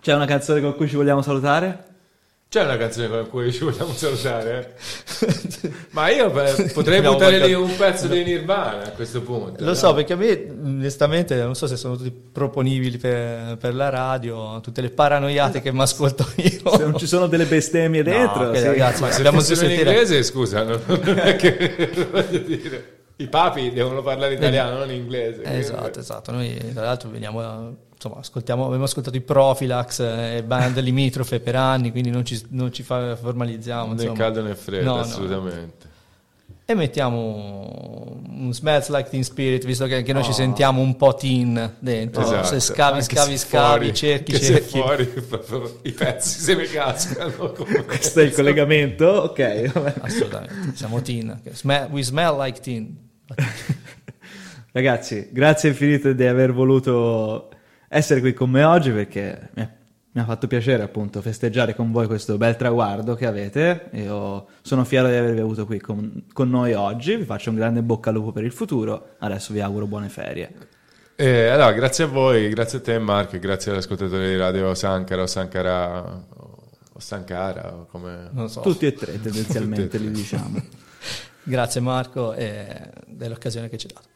C'è 0.00 0.14
una 0.14 0.26
canzone 0.26 0.60
con 0.60 0.76
cui 0.76 0.88
ci 0.88 0.94
vogliamo 0.94 1.20
salutare? 1.20 1.95
C'è 2.48 2.62
una 2.62 2.76
canzone 2.76 3.08
con 3.08 3.28
cui 3.28 3.52
ci 3.52 3.64
vogliamo 3.64 3.92
salutare? 3.92 4.76
eh? 5.20 5.70
Ma 5.90 6.08
io 6.10 6.30
potrei 6.30 6.98
Abbiamo 6.98 7.16
buttare 7.16 7.44
lì 7.44 7.52
un 7.52 7.74
pezzo 7.76 8.06
di 8.06 8.22
Nirvana 8.22 8.84
a 8.84 8.90
questo 8.92 9.20
punto. 9.20 9.56
Lo 9.58 9.66
no? 9.70 9.74
so, 9.74 9.92
perché 9.94 10.12
a 10.12 10.16
me 10.16 10.46
onestamente 10.62 11.34
non 11.42 11.56
so 11.56 11.66
se 11.66 11.76
sono 11.76 11.96
tutti 11.96 12.10
proponibili 12.10 12.98
per, 12.98 13.56
per 13.58 13.74
la 13.74 13.88
radio, 13.90 14.60
tutte 14.60 14.80
le 14.80 14.90
paranoiate 14.90 15.60
che 15.60 15.72
mi 15.72 15.80
ascolto 15.82 16.24
io. 16.36 16.70
Se 16.76 16.82
non 16.84 16.96
ci 16.96 17.06
sono 17.08 17.26
delle 17.26 17.46
bestemmie 17.46 18.02
No, 18.04 18.10
dentro, 18.10 18.48
ok, 18.48 18.56
sì. 18.58 18.64
ragazzi, 18.64 19.00
Ma 19.02 19.10
se 19.10 19.16
dobbiamo 19.16 19.38
fossero 19.40 19.60
in 19.62 19.66
sentire- 19.66 19.90
inglese, 19.90 20.22
scusa, 20.22 20.62
non, 20.62 20.80
non 20.86 21.18
è 21.18 21.34
che 21.36 21.90
voglio 22.10 22.38
dire. 22.38 22.90
I 23.18 23.28
papi 23.28 23.70
devono 23.72 24.02
parlare 24.02 24.34
italiano, 24.34 24.78
non 24.78 24.90
inglese. 24.90 25.42
Eh, 25.42 25.58
Esatto, 25.58 25.98
esatto. 26.00 26.32
Noi 26.32 26.54
tra 26.74 26.84
l'altro 26.84 27.08
veniamo, 27.08 27.40
eh, 27.42 27.74
insomma, 27.94 28.16
ascoltiamo, 28.18 28.66
abbiamo 28.66 28.84
ascoltato 28.84 29.16
i 29.16 29.22
Profilax 29.22 30.00
eh, 30.00 30.36
e 30.36 30.42
band 30.42 30.78
limitrofe 30.80 31.40
per 31.40 31.56
anni, 31.56 31.90
quindi 31.90 32.10
non 32.10 32.24
ci, 32.26 32.40
non 32.50 32.70
ci 32.72 32.82
fa- 32.82 33.16
formalizziamo. 33.16 33.94
Né 33.94 34.02
insomma. 34.02 34.18
caldo 34.18 34.42
né 34.42 34.54
freddo, 34.54 34.84
No, 34.84 34.94
no. 34.96 35.00
assolutamente. 35.00 35.94
E 36.68 36.74
mettiamo 36.74 38.20
un 38.28 38.52
Smells 38.52 38.88
Like 38.90 39.08
Teen 39.08 39.22
Spirit, 39.22 39.64
visto 39.64 39.86
che 39.86 39.94
anche 39.94 40.12
noi 40.12 40.24
ci 40.24 40.30
Oh. 40.30 40.34
sentiamo 40.34 40.80
un 40.82 40.96
po' 40.96 41.14
teen 41.14 41.76
dentro. 41.78 42.22
Esatto. 42.22 42.46
Se 42.48 42.58
scavi, 42.60 42.98
Anche 42.98 43.14
scavi, 43.14 43.38
se 43.38 43.46
scavi, 43.46 43.68
fuori- 43.84 43.94
cerchi, 43.94 44.40
cerchi. 44.40 44.68
fuori 44.78 45.06
proprio 45.06 45.78
i 45.82 45.92
pezzi 45.92 46.40
se 46.40 46.54
ne 46.56 46.64
cascano. 46.64 47.52
Questo 47.86 48.18
è 48.20 48.24
il 48.24 48.32
collegamento? 48.34 49.06
Ok. 49.06 49.70
Assolutamente, 50.00 50.72
siamo 50.74 51.00
teen. 51.00 51.40
We 51.90 52.02
smell 52.02 52.36
like 52.38 52.58
teen. 52.60 53.04
Ragazzi, 54.72 55.28
grazie 55.32 55.70
infinite 55.70 56.14
di 56.14 56.26
aver 56.26 56.52
voluto 56.52 57.48
essere 57.88 58.20
qui 58.20 58.34
con 58.34 58.50
me 58.50 58.62
oggi 58.62 58.90
perché 58.90 59.50
mi, 59.54 59.68
mi 60.12 60.20
ha 60.20 60.24
fatto 60.24 60.46
piacere 60.46 60.82
appunto 60.82 61.20
festeggiare 61.22 61.74
con 61.74 61.92
voi 61.92 62.06
questo 62.06 62.36
bel 62.36 62.56
traguardo 62.56 63.14
che 63.14 63.26
avete. 63.26 63.88
Io 63.92 64.46
sono 64.62 64.84
fiero 64.84 65.08
di 65.08 65.14
avervi 65.14 65.40
avuto 65.40 65.66
qui 65.66 65.80
con, 65.80 66.24
con 66.32 66.48
noi 66.50 66.72
oggi, 66.74 67.16
vi 67.16 67.24
faccio 67.24 67.50
un 67.50 67.56
grande 67.56 67.82
bocca 67.82 68.10
al 68.10 68.16
lupo 68.16 68.32
per 68.32 68.44
il 68.44 68.52
futuro, 68.52 69.14
adesso 69.18 69.52
vi 69.52 69.60
auguro 69.60 69.86
buone 69.86 70.08
ferie. 70.08 70.52
Eh, 71.16 71.46
allora, 71.46 71.72
grazie 71.72 72.04
a 72.04 72.08
voi, 72.08 72.48
grazie 72.50 72.78
a 72.78 72.80
te 72.82 72.98
Marco, 72.98 73.36
e 73.36 73.38
grazie 73.38 73.72
all'ascoltatore 73.72 74.28
di 74.28 74.36
Radio 74.36 74.74
Sankara 74.74 75.22
o 75.22 75.26
Sankara 75.26 76.24
o 76.92 76.98
Sankara 76.98 77.74
o 77.74 77.86
come... 77.86 78.28
Non 78.32 78.50
so. 78.50 78.60
Tutti 78.60 78.86
e 78.86 78.92
tre 78.92 79.20
tendenzialmente 79.20 79.84
e 79.84 79.88
tre. 79.88 79.98
li 79.98 80.10
diciamo. 80.10 80.62
Grazie 81.48 81.80
Marco 81.80 82.32
e 82.34 82.90
dell'occasione 83.06 83.68
che 83.68 83.76
ci 83.76 83.86
hai 83.86 83.94
dato. 83.94 84.08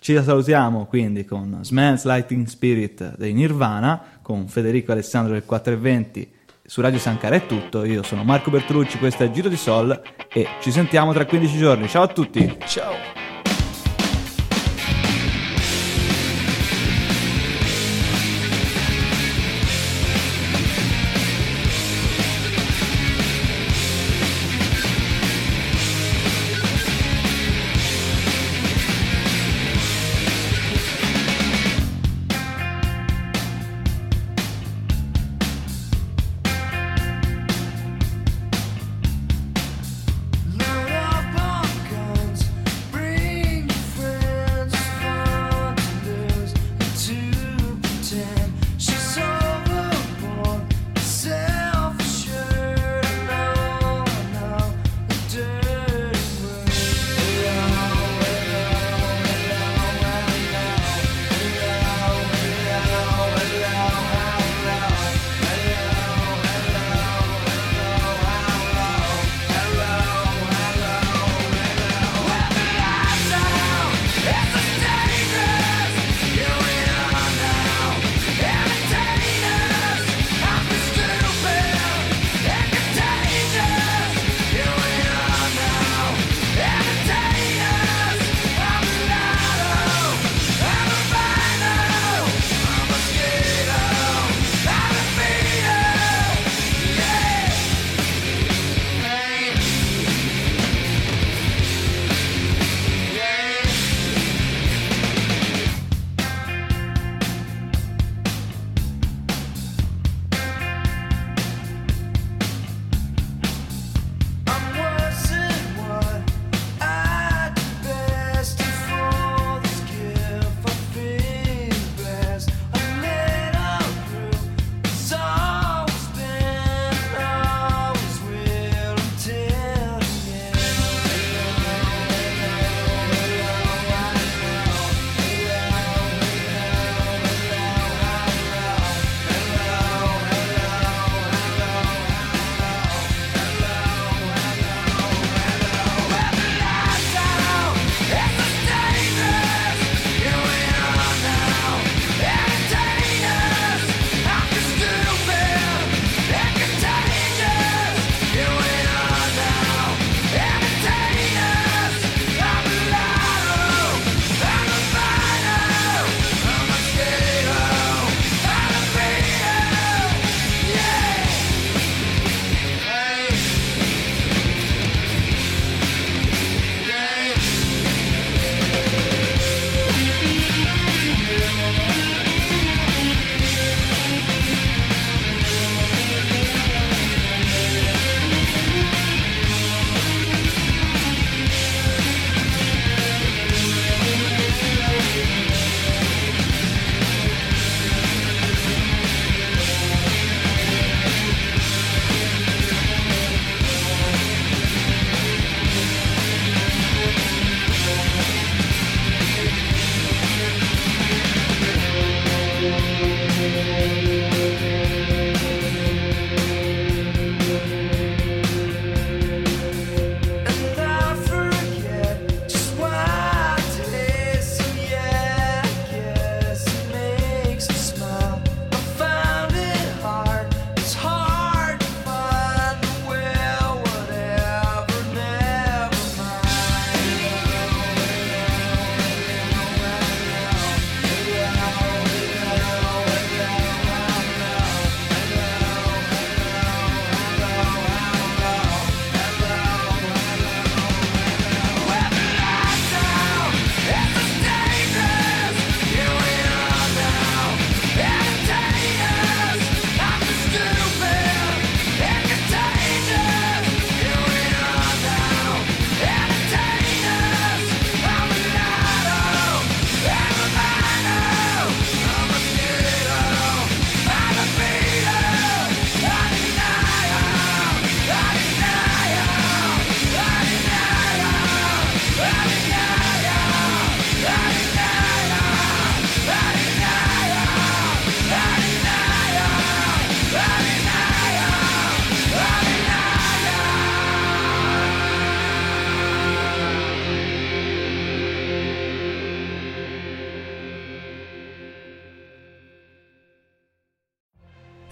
Ci 0.00 0.18
salutiamo 0.22 0.86
quindi 0.86 1.26
con 1.26 1.58
Smells 1.60 2.06
Lighting 2.06 2.46
Spirit 2.46 3.16
dei 3.16 3.34
Nirvana, 3.34 4.20
con 4.22 4.48
Federico 4.48 4.92
Alessandro 4.92 5.34
del 5.34 5.44
420 5.44 6.32
Su 6.64 6.80
Radio 6.80 6.98
Sankara 6.98 7.34
è 7.34 7.46
tutto, 7.46 7.84
io 7.84 8.02
sono 8.02 8.24
Marco 8.24 8.50
Bertolucci, 8.50 8.98
questo 8.98 9.24
è 9.24 9.30
Giro 9.30 9.48
di 9.48 9.56
Sol 9.56 10.02
e 10.28 10.46
ci 10.60 10.70
sentiamo 10.70 11.12
tra 11.12 11.24
15 11.26 11.56
giorni. 11.58 11.88
Ciao 11.88 12.02
a 12.02 12.08
tutti! 12.08 12.58
Ciao. 12.66 13.17